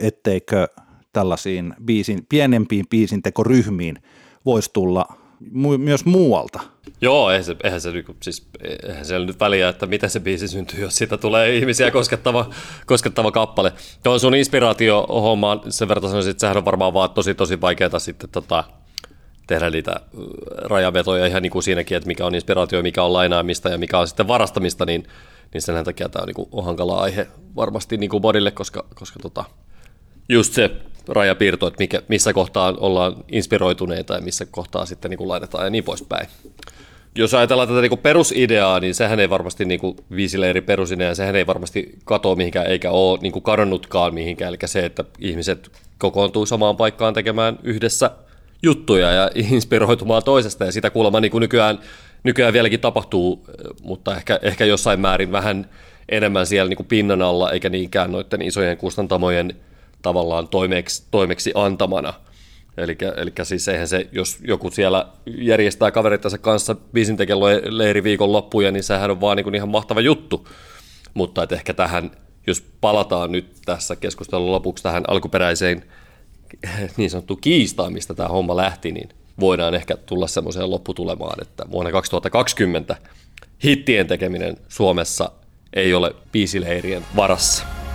[0.00, 0.68] etteikö
[1.12, 4.02] tällaisiin biisin, pienempiin biisintekoryhmiin
[4.44, 5.06] voisi tulla
[5.40, 6.60] mu- myös muualta.
[7.00, 8.48] Joo, eihän se, eihän se, niinku, siis,
[8.88, 12.50] eihän siellä nyt väliä, että miten se biisi syntyy, jos siitä tulee ihmisiä koskettava,
[12.86, 13.72] koskettava kappale.
[14.02, 18.30] Tuo sun inspiraatio-homma, sen verran sanoisin, että sehän on varmaan vaan tosi tosi vaikeaa sitten
[18.30, 18.64] tota,
[19.46, 20.00] tehdä niitä
[20.62, 24.08] rajavetoja ihan niin kuin siinäkin, että mikä on inspiraatio, mikä on lainaamista ja mikä on
[24.08, 25.06] sitten varastamista, niin,
[25.52, 27.26] niin sen takia tämä on, niin kuin, hankala aihe
[27.56, 29.44] varmasti niin kuin bodille, koska, koska tota,
[30.28, 30.70] just se
[31.08, 35.70] rajapiirto, että mikä, missä kohtaa ollaan inspiroituneita ja missä kohtaa sitten niin kuin laitetaan ja
[35.70, 36.28] niin poispäin.
[37.14, 41.36] Jos ajatellaan tätä niin kuin perusideaa, niin sehän ei varmasti niin kuin viisileiri perusidea, sehän
[41.36, 46.46] ei varmasti katoa mihinkään eikä ole niin kuin kadonnutkaan mihinkään, eli se, että ihmiset kokoontuu
[46.46, 48.10] samaan paikkaan tekemään yhdessä
[48.62, 51.78] juttuja ja inspiroitumaan toisesta, ja sitä kuulemma niin kuin nykyään,
[52.22, 53.46] nykyään vieläkin tapahtuu,
[53.82, 55.68] mutta ehkä, ehkä jossain määrin vähän
[56.08, 59.56] enemmän siellä niin kuin pinnan alla, eikä niinkään noiden isojen kustantamojen
[60.08, 62.14] tavallaan toimeksi, toimeksi antamana.
[62.76, 67.38] Eli, eli siis eihän se, jos joku siellä järjestää kaverittansa kanssa biisintekijän
[68.02, 70.48] viikon loppuja, niin sehän on vaan niin kuin ihan mahtava juttu.
[71.14, 72.10] Mutta että ehkä tähän,
[72.46, 75.84] jos palataan nyt tässä keskustelun lopuksi tähän alkuperäiseen
[76.96, 79.08] niin sanottu kiistaan, mistä tämä homma lähti, niin
[79.40, 82.96] voidaan ehkä tulla semmoiseen lopputulemaan, että vuonna 2020
[83.64, 85.30] hittien tekeminen Suomessa
[85.72, 87.87] ei ole biisileirien varassa.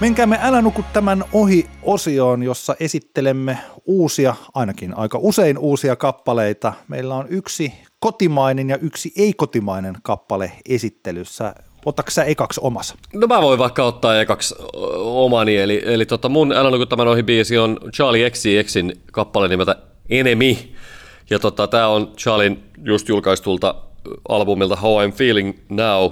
[0.00, 6.72] Menkäämme Älä nuku tämän ohi osioon, jossa esittelemme uusia, ainakin aika usein uusia kappaleita.
[6.88, 11.54] Meillä on yksi kotimainen ja yksi ei-kotimainen kappale esittelyssä.
[11.86, 12.94] Otatko sä ekaksi omas?
[13.12, 14.54] No mä voin vaikka ottaa ekaksi
[14.96, 19.76] omani, eli, eli tota mun Älä nuku tämän ohi biisi on Charlie XCXin kappale nimeltä
[20.10, 20.56] Enemy.
[21.30, 23.74] Ja tota, tää on Charlin just julkaistulta
[24.28, 26.10] albumilta How I'm Feeling Now.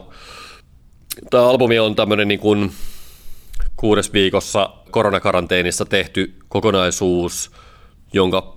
[1.31, 2.73] Tämä albumi on tämmönen niin kuin
[3.79, 7.51] kuudes viikossa koronakaranteenissa tehty kokonaisuus,
[8.13, 8.55] jonka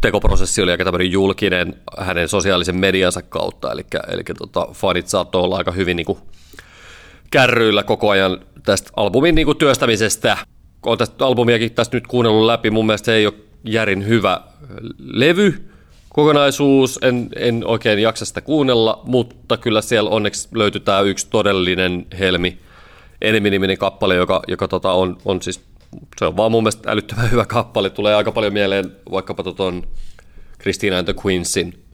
[0.00, 5.56] tekoprosessi oli aika tämmöinen julkinen hänen sosiaalisen mediansa kautta, eli, eli tota, fanit saattoi olla
[5.56, 6.18] aika hyvin niin kuin,
[7.30, 10.38] kärryillä koko ajan tästä albumin niin kuin, työstämisestä.
[10.86, 14.40] Olen tästä albumiakin tästä nyt kuunnellut läpi, mun mielestä se ei ole järin hyvä
[14.98, 15.70] levy,
[16.08, 22.06] kokonaisuus, en, en oikein jaksa sitä kuunnella, mutta kyllä siellä onneksi löytyy tämä yksi todellinen
[22.18, 22.58] helmi,
[23.22, 25.60] Enemy-niminen kappale, joka, joka tota on, on siis,
[26.18, 27.90] se on vaan mun mielestä älyttömän hyvä kappale.
[27.90, 29.82] Tulee aika paljon mieleen vaikkapa tuon
[30.60, 31.86] Christina and the Queensin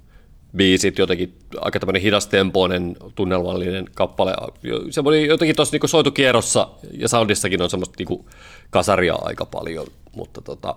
[0.56, 4.34] biisit, jotenkin aika tämmöinen hidastempoinen, tunnelmallinen kappale.
[4.90, 6.68] Semmoinen jotenkin tuossa niinku soitukierrossa
[6.98, 8.26] ja soundissakin on semmoista niinku
[8.70, 10.74] kasaria aika paljon, mutta tota,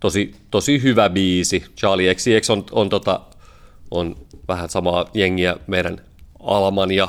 [0.00, 1.64] tosi, tosi hyvä biisi.
[1.76, 3.20] Charlie XCX on, on, tota,
[3.90, 4.16] on
[4.48, 6.00] vähän samaa jengiä meidän
[6.40, 7.08] Alman ja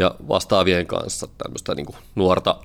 [0.00, 2.56] ja vastaavien kanssa tämmöistä niin nuorta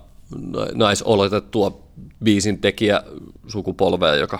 [0.74, 1.82] naisoletettua
[2.24, 3.04] biisin tekijä
[3.48, 4.40] sukupolvea, joka,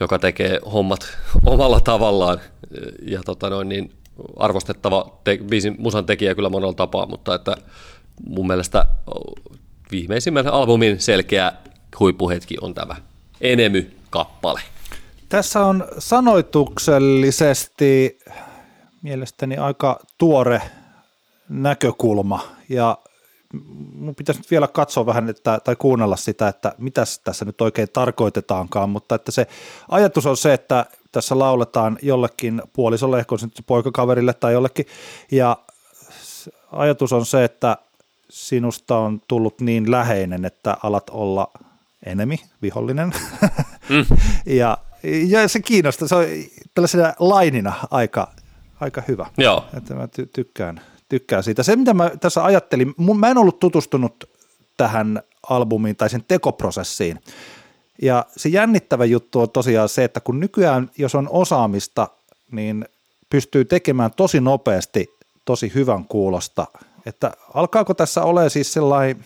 [0.00, 2.40] joka tekee hommat omalla tavallaan
[3.02, 3.92] ja tota noin, niin
[4.36, 7.56] arvostettava te, biisin, musan tekijä kyllä monella tapaa, mutta että
[8.28, 8.86] mun mielestä
[9.90, 11.52] viimeisimmän albumin selkeä
[12.00, 12.96] huippuhetki on tämä
[13.40, 14.60] Enemy-kappale.
[15.28, 18.18] Tässä on sanoituksellisesti
[19.02, 20.62] mielestäni aika tuore
[21.48, 22.98] näkökulma ja
[23.94, 27.88] mun pitäisi nyt vielä katsoa vähän että, tai kuunnella sitä, että mitä tässä nyt oikein
[27.92, 29.46] tarkoitetaankaan, mutta että se
[29.88, 34.86] ajatus on se, että tässä lauletaan jollekin puolisolle, ehkä se poikakaverille tai jollekin,
[35.30, 35.56] ja
[36.72, 37.76] ajatus on se, että
[38.30, 41.50] sinusta on tullut niin läheinen, että alat olla
[42.06, 43.12] enemi, vihollinen,
[43.88, 44.06] mm.
[44.46, 44.78] ja,
[45.26, 46.24] ja se kiinnostaa, se on
[46.74, 48.32] tällaisena lainina aika,
[48.80, 49.64] aika hyvä, Joo.
[49.76, 51.62] että mä ty- tykkään tykkään siitä.
[51.62, 54.24] Se, mitä mä tässä ajattelin, mä en ollut tutustunut
[54.76, 57.20] tähän albumiin tai sen tekoprosessiin.
[58.02, 62.08] Ja se jännittävä juttu on tosiaan se, että kun nykyään, jos on osaamista,
[62.52, 62.84] niin
[63.30, 66.66] pystyy tekemään tosi nopeasti tosi hyvän kuulosta.
[67.06, 69.24] Että alkaako tässä ole siis sellainen,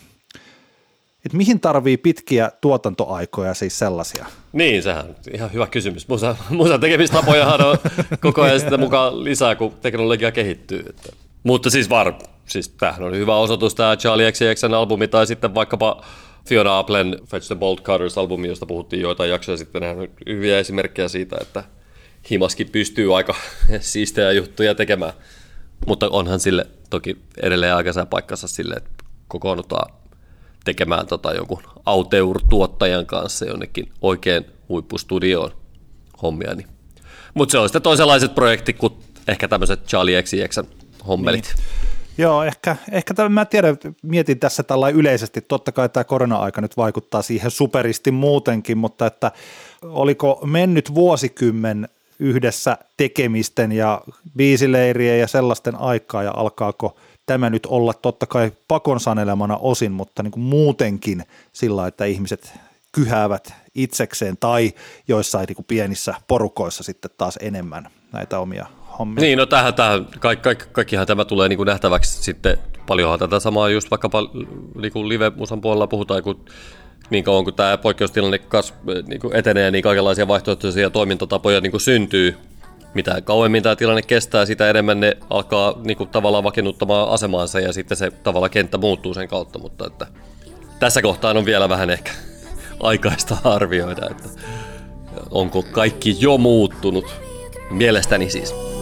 [1.24, 4.26] että mihin tarvii pitkiä tuotantoaikoja siis sellaisia?
[4.52, 6.08] Niin, sehän on ihan hyvä kysymys.
[6.08, 7.78] Musa, musa tekemistapojahan on
[8.20, 10.84] koko ajan sitä mukaan lisää, kun teknologia kehittyy.
[10.88, 11.12] Että
[11.42, 12.14] mutta siis var,
[12.46, 16.04] siis tämähän on hyvä osoitus tämä Charlie XCXn albumi tai sitten vaikkapa
[16.48, 19.82] Fiona Applen Fetch the Bolt Cutters-albumi, josta puhuttiin joitain jaksoja sitten.
[19.82, 21.64] Nämä on hyviä esimerkkejä siitä, että
[22.30, 23.34] himaskin pystyy aika
[23.80, 25.12] siistejä juttuja tekemään.
[25.86, 28.90] Mutta onhan sille toki edelleen aika paikkansa sille, että
[29.28, 29.92] kokoonnutaan
[30.64, 35.50] tekemään tota jonkun Auteur-tuottajan kanssa jonnekin oikein huippustudioon
[36.22, 36.54] hommia.
[36.54, 36.68] Niin.
[37.34, 38.92] Mutta se on sitten toisenlaiset projektit kuin
[39.28, 41.54] ehkä tämmöiset Charlie XCXn hommelit.
[41.56, 41.64] Niin.
[42.18, 46.76] Joo, ehkä, ehkä tämän, mä tiedän, mietin tässä tällä yleisesti, totta kai tämä korona-aika nyt
[46.76, 49.32] vaikuttaa siihen superisti muutenkin, mutta että
[49.82, 51.88] oliko mennyt vuosikymmen
[52.18, 54.02] yhdessä tekemisten ja
[54.36, 56.96] biisileirien ja sellaisten aikaa ja alkaako
[57.26, 62.52] tämä nyt olla totta kai pakon sanelemana osin, mutta niin kuin muutenkin sillä, että ihmiset
[62.92, 64.72] kyhäävät itsekseen tai
[65.08, 69.20] joissain niin kuin pienissä porukoissa sitten taas enemmän näitä omia hommia.
[69.20, 72.58] Niin, no tähän, tähän kaikki, kaikki, kaikkihan tämä tulee niin kuin nähtäväksi sitten.
[72.86, 74.10] Paljonhan tätä samaa just vaikka
[74.80, 76.44] niin kuin live-musan puolella puhutaan, kun
[77.10, 78.74] niin kauan kuin tämä poikkeustilanne kas,
[79.06, 82.36] niin kuin etenee, niin kaikenlaisia vaihtoehtoisia toimintatapoja niin kuin syntyy.
[82.94, 87.72] Mitä kauemmin tämä tilanne kestää, sitä enemmän ne alkaa niin kuin, tavallaan vakiinnuttamaan asemaansa ja
[87.72, 90.06] sitten se tavallaan kenttä muuttuu sen kautta, mutta että
[90.80, 92.12] tässä kohtaa on vielä vähän ehkä
[92.80, 94.28] aikaista arvioida, että
[95.30, 97.06] onko kaikki jo muuttunut.
[97.70, 98.77] Mielestäni siis.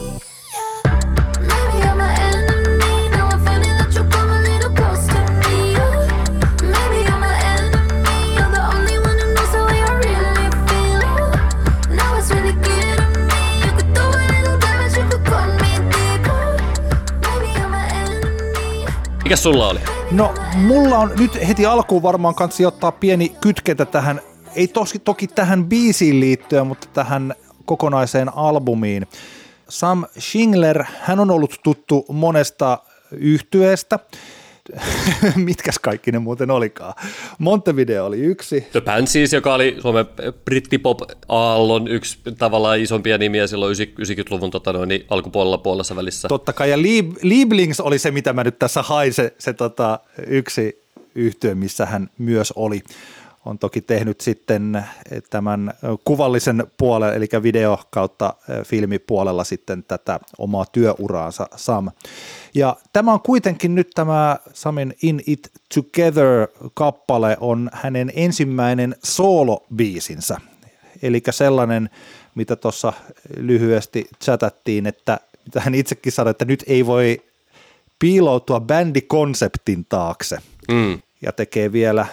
[19.27, 19.81] Mikä sulla oli?
[20.11, 24.21] No, mulla on nyt heti alkuun varmaan kanssa ottaa pieni kytkentä tähän,
[24.57, 29.07] ei tosi, toki tähän biisiin liittyen, mutta tähän kokonaiseen albumiin.
[29.69, 32.79] Sam Schingler, hän on ollut tuttu monesta
[33.11, 33.99] yhtyeestä.
[35.37, 36.95] Mitkäs kaikki ne muuten olikaan?
[37.39, 38.67] Montevideo oli yksi.
[38.73, 40.07] The Pansies, joka oli Suomen
[40.45, 46.29] brittipop-aallon yksi tavallaan isompia nimiä silloin 90-luvun tota noin, niin alkupuolella puolessa välissä.
[46.29, 49.99] Totta kai, ja Lieb- Lieblings oli se, mitä mä nyt tässä hain, se, se tota,
[50.27, 52.83] yksi yhtiö, missä hän myös oli.
[53.47, 54.85] On toki tehnyt sitten
[55.31, 55.75] tämän
[56.05, 58.35] kuvallisen puolen, eli video kautta
[58.65, 61.91] filmipuolella sitten tätä omaa työuraansa Sam.
[62.55, 70.37] Ja tämä on kuitenkin nyt tämä Samin In It Together-kappale on hänen ensimmäinen soolobiisinsä.
[71.03, 71.91] Eli sellainen,
[72.35, 72.93] mitä tuossa
[73.37, 77.23] lyhyesti chatattiin, että mitä hän itsekin sanoi, että nyt ei voi
[77.99, 80.39] piiloutua bändikonseptin taakse.
[80.69, 80.99] Mm.
[81.23, 82.07] Ja tekee vielä,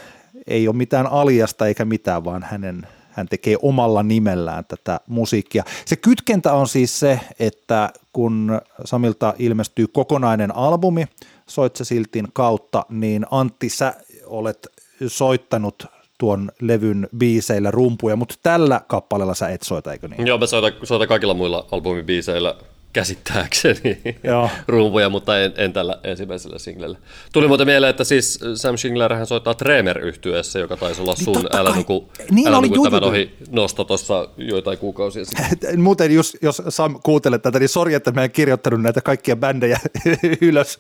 [0.48, 5.64] ei ole mitään aliasta eikä mitään, vaan hänen, hän tekee omalla nimellään tätä musiikkia.
[5.86, 11.06] Se kytkentä on siis se, että kun Samilta ilmestyy kokonainen albumi
[11.48, 13.94] Soitse Siltin kautta, niin Antti, sä
[14.26, 14.68] olet
[15.08, 15.86] soittanut
[16.18, 20.28] tuon levyn biiseillä rumpuja, mutta tällä kappaleella sä et soita, eikö niin?
[20.28, 22.56] Joo, mä soitan, soitan kaikilla muilla albumibiiseillä
[22.94, 24.50] käsittääkseni Joo.
[24.68, 26.98] rumpuja, mutta en, en tällä ensimmäisellä singlellä.
[27.34, 31.26] Tuli muuten mieleen, että siis Sam Schingler hän soittaa tremer yhtyeessä joka taisi olla Niin
[31.26, 35.80] sun Älä nuku, Niin älä oli, nuku tämän ohi nosto tuossa joitain kuukausia sitten.
[35.84, 39.80] Muuten jos, jos Sam kuuntelet tätä, niin sori, että mä en kirjoittanut näitä kaikkia bändejä
[40.42, 40.80] ylös.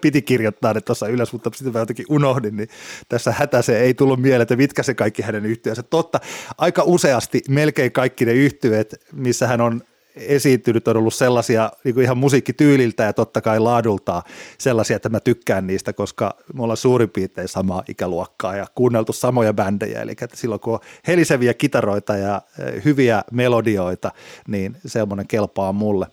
[0.00, 2.68] Piti kirjoittaa ne tuossa ylös, mutta sitten mä jotenkin unohdin, niin
[3.08, 5.82] tässä hätäse ei tullut mieleen, että mitkä se kaikki hänen yhtiönsä.
[5.82, 6.20] Totta,
[6.58, 9.82] aika useasti melkein kaikki ne yhtyöt, missä hän on
[10.20, 14.22] esiintynyt, on ollut sellaisia niin kuin ihan musiikkityyliltä ja totta kai laadultaan
[14.58, 19.52] sellaisia, että mä tykkään niistä, koska me ollaan suurin piirtein samaa ikäluokkaa ja kuunneltu samoja
[19.52, 24.12] bändejä, eli että silloin kun on heliseviä kitaroita ja eh, hyviä melodioita,
[24.48, 26.06] niin semmoinen kelpaa mulle.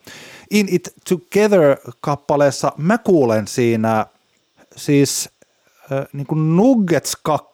[0.50, 4.06] In It Together-kappaleessa mä kuulen siinä
[4.76, 5.30] siis
[6.14, 7.48] niin kuin Nuggets 2.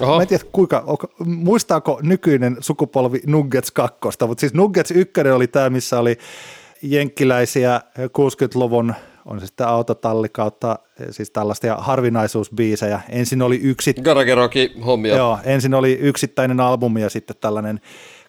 [0.00, 0.16] Oho.
[0.16, 0.84] Mä en tiedä, kuinka,
[1.26, 6.18] muistaako nykyinen sukupolvi Nuggets 2, mutta siis Nuggets 1 oli tämä, missä oli
[6.82, 10.78] jenkkiläisiä 60-luvun on se sitten autotalli kautta
[11.10, 13.00] siis tällaista harvinaisuusbiisejä.
[13.08, 15.16] Ensin oli yksi Garageroki hommia.
[15.16, 17.80] Joo, ensin oli yksittäinen albumi ja sitten tällainen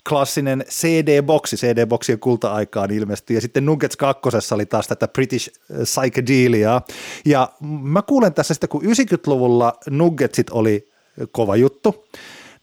[0.10, 4.22] klassinen CD-boksi, CD-boksien kulta-aikaan ilmestyi, ja sitten Nuggets 2
[4.56, 5.50] oli taas tätä British
[5.84, 6.82] psychedelia,
[7.26, 7.50] ja
[7.82, 10.90] mä kuulen tässä sitten, kun 90-luvulla Nuggetsit oli
[11.32, 12.06] kova juttu,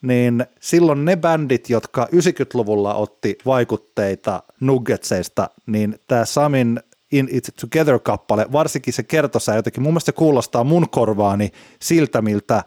[0.03, 6.81] niin silloin ne bändit, jotka 90-luvulla otti vaikutteita Nuggetseista, niin tämä Samin
[7.13, 11.51] In It Together-kappale, varsinkin se kertosää jotenkin, mun mielestä se kuulostaa mun korvaani
[11.83, 12.65] siltä, miltä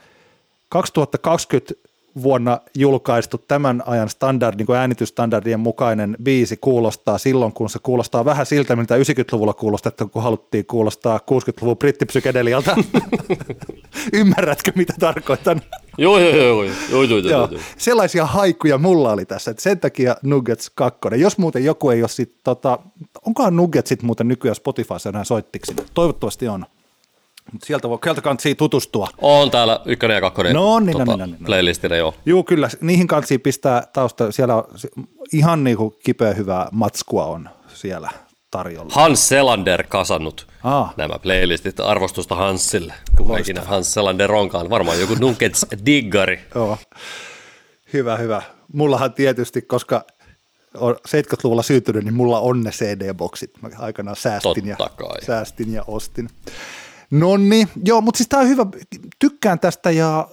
[0.69, 1.88] 2020
[2.23, 8.25] vuonna julkaistu tämän ajan standard, niin kuin äänitysstandardien mukainen biisi kuulostaa silloin, kun se kuulostaa
[8.25, 12.75] vähän siltä, miltä 90-luvulla kuulostettu, kun haluttiin kuulostaa 60-luvun brittipsykadelialta.
[14.13, 15.61] Ymmärrätkö, mitä tarkoitan?
[15.97, 20.15] Joo, joo, joo, joo, joo, joo, joo, sellaisia haikuja mulla oli tässä, että sen takia
[20.23, 20.99] Nuggets 2.
[21.17, 22.79] Jos muuten joku ei ole sit, tota,
[23.25, 25.75] onkohan Nuggetsit muuten nykyään Spotifyssa enää soittiksi?
[25.93, 26.65] Toivottavasti on.
[27.51, 29.07] Mutta sieltä, voi, sieltä kannattaa tutustua.
[29.21, 31.45] On täällä ykkönen ja kakkonen No niin, no tota, niin, no niin, no niin.
[31.45, 32.13] playlistina, joo.
[32.25, 32.69] Joo, kyllä.
[32.81, 34.31] Niihin kansiin pistää tausta.
[34.31, 34.63] Siellä on
[35.33, 38.09] ihan niin kuin kipeä hyvää matskua on siellä
[38.51, 38.91] tarjolla.
[38.95, 40.93] Hans Selander kasannut Ah.
[40.97, 41.79] nämä playlistit.
[41.79, 44.69] Arvostusta Hansille, kun ikinä Hans Selander onkaan.
[44.69, 46.39] Varmaan joku Nuggets diggari.
[46.55, 46.77] Joo.
[47.93, 48.41] Hyvä, hyvä.
[48.73, 50.03] Mullahan tietysti, koska
[50.77, 53.51] on 70-luvulla syntynyt, niin mulla on ne CD-boksit.
[53.61, 55.25] Mä aikanaan säästin, ja, Totta kai.
[55.25, 56.29] säästin ja ostin.
[57.11, 58.65] Nonni, joo, mutta siis tämä on hyvä,
[59.19, 60.27] tykkään tästä ja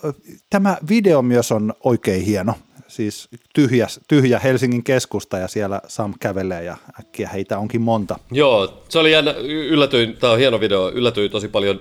[0.51, 2.55] tämä video myös on oikein hieno.
[2.89, 8.19] siis tyhjä, tyhjä Helsingin keskusta ja siellä Sam kävelee ja äkkiä heitä onkin monta.
[8.31, 11.81] Joo, se oli jännä, yllätyin, tämä on hieno video, yllätyin tosi paljon,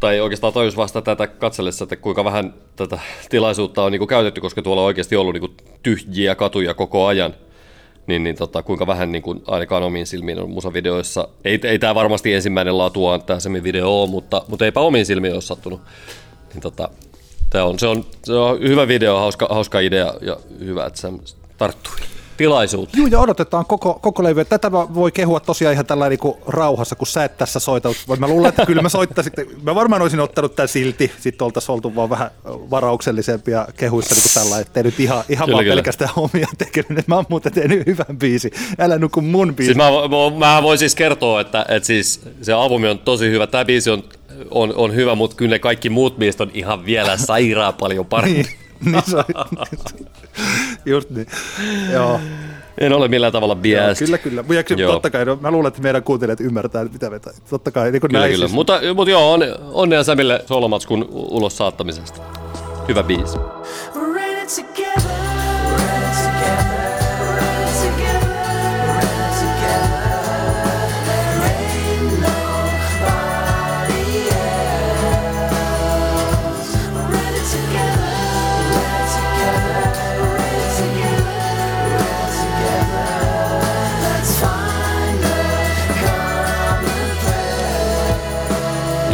[0.00, 2.98] tai oikeastaan tajus vasta tätä katsellessa, että kuinka vähän tätä
[3.30, 7.06] tilaisuutta on niin kuin käytetty, koska tuolla on oikeasti ollut niin kuin tyhjiä katuja koko
[7.06, 7.34] ajan.
[8.10, 11.28] Niin, niin tota, kuinka vähän niin kuin ainakaan omiin silmiin on musavideoissa.
[11.44, 15.34] Ei, ei tämä varmasti ensimmäinen laatuaan tämä semi video ole, mutta, mutta eipä omiin silmiin
[15.34, 15.80] ole sattunut.
[16.52, 16.88] Niin tota,
[17.50, 21.08] tämä on, se, on, se on hyvä video, hauska, hauska idea ja hyvä, että se
[21.58, 21.92] tarttui
[22.40, 23.02] tilaisuuteen.
[23.02, 24.44] Joo, ja odotetaan koko, koko levyä.
[24.44, 27.88] Tätä mä voi kehua tosiaan ihan tällä niin rauhassa, kun sä et tässä soita.
[28.18, 29.32] Mä luulen, että kyllä mä soittaisin.
[29.62, 31.12] Mä varmaan olisin ottanut tämän silti.
[31.20, 35.56] Sitten oltaisiin oltu vaan vähän varauksellisempia kehuissa niin kuin tällä, ettei nyt ihan, ihan Kyllä,
[35.56, 35.74] vaan kyllä.
[35.74, 37.04] pelkästään omia tekeminen.
[37.06, 38.50] Mä oon muuten tehnyt hyvän biisi.
[38.78, 39.74] Älä nuku mun biisi.
[39.74, 39.90] Siis mä,
[40.38, 43.46] mä, mä voin siis kertoa, että, että siis se albumi on tosi hyvä.
[43.46, 44.02] Tämä biisi on,
[44.50, 48.42] on, on hyvä, mutta kyllä ne kaikki muut biisit on ihan vielä sairaan paljon parempi.
[48.42, 49.24] niin, niin se on.
[50.84, 51.26] Just niin.
[51.92, 52.20] Joo.
[52.78, 54.06] En ole millään tavalla biased.
[54.06, 54.44] kyllä, kyllä.
[54.54, 54.92] Ja kyllä, Joo.
[54.92, 57.20] totta kai, no, mä luulen, että meidän kuuntelijat ymmärtää, että mitä me,
[57.50, 58.46] totta kai, niin kuin Kyllä, näin kyllä.
[58.46, 58.54] siis.
[58.54, 59.40] Mutta, mutta joo, on,
[59.72, 62.22] onnea Sämille solomatskun ulos saattamisesta.
[62.88, 63.38] Hyvä biisi.
[63.94, 65.09] We're in it together.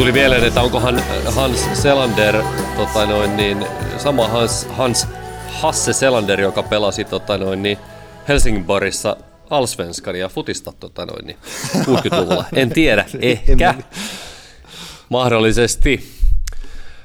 [0.07, 2.43] Tuli mieleen, että onkohan Hans Selander,
[2.77, 3.67] tota noin, niin,
[3.99, 5.09] sama Hans, Hans
[5.49, 7.79] Hasse Selander, joka pelasi tota noin, niin,
[8.29, 9.17] Helsingin barissa
[9.51, 11.37] Allsvenskania futista tota noin, niin,
[11.75, 12.45] 60-luvulla.
[12.57, 13.75] En tiedä, ehkä.
[15.09, 16.09] Mahdollisesti.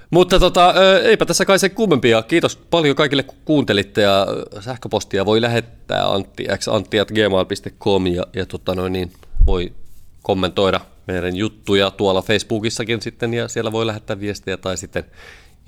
[0.09, 0.73] Mutta tota,
[1.03, 2.21] eipä tässä kai se kummempia.
[2.21, 4.27] Kiitos paljon kaikille kun kuuntelitte ja
[4.59, 9.11] sähköpostia voi lähettää antti, antti.gmail.com ja, ja tota noin, niin
[9.45, 9.73] voi
[10.21, 15.03] kommentoida meidän juttuja tuolla Facebookissakin sitten ja siellä voi lähettää viestejä tai sitten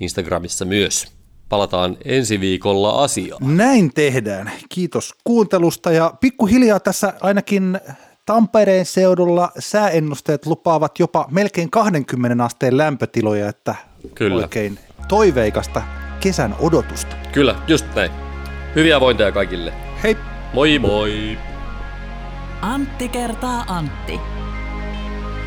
[0.00, 1.12] Instagramissa myös.
[1.48, 3.56] Palataan ensi viikolla asiaan.
[3.56, 4.52] Näin tehdään.
[4.68, 7.80] Kiitos kuuntelusta ja pikkuhiljaa tässä ainakin
[8.26, 13.74] Tampereen seudulla sääennusteet lupaavat jopa melkein 20 asteen lämpötiloja, että
[14.14, 14.36] Kyllä.
[14.36, 14.78] oikein
[15.08, 15.82] toiveikasta
[16.20, 17.16] kesän odotusta.
[17.32, 18.10] Kyllä, just näin.
[18.74, 19.72] Hyviä vointeja kaikille.
[20.02, 20.16] Hei!
[20.52, 21.38] Moi moi!
[22.62, 24.20] Antti kertaa Antti.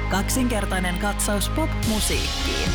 [0.09, 2.69] Kaksinkertainen katsaus pop-musiikkiin.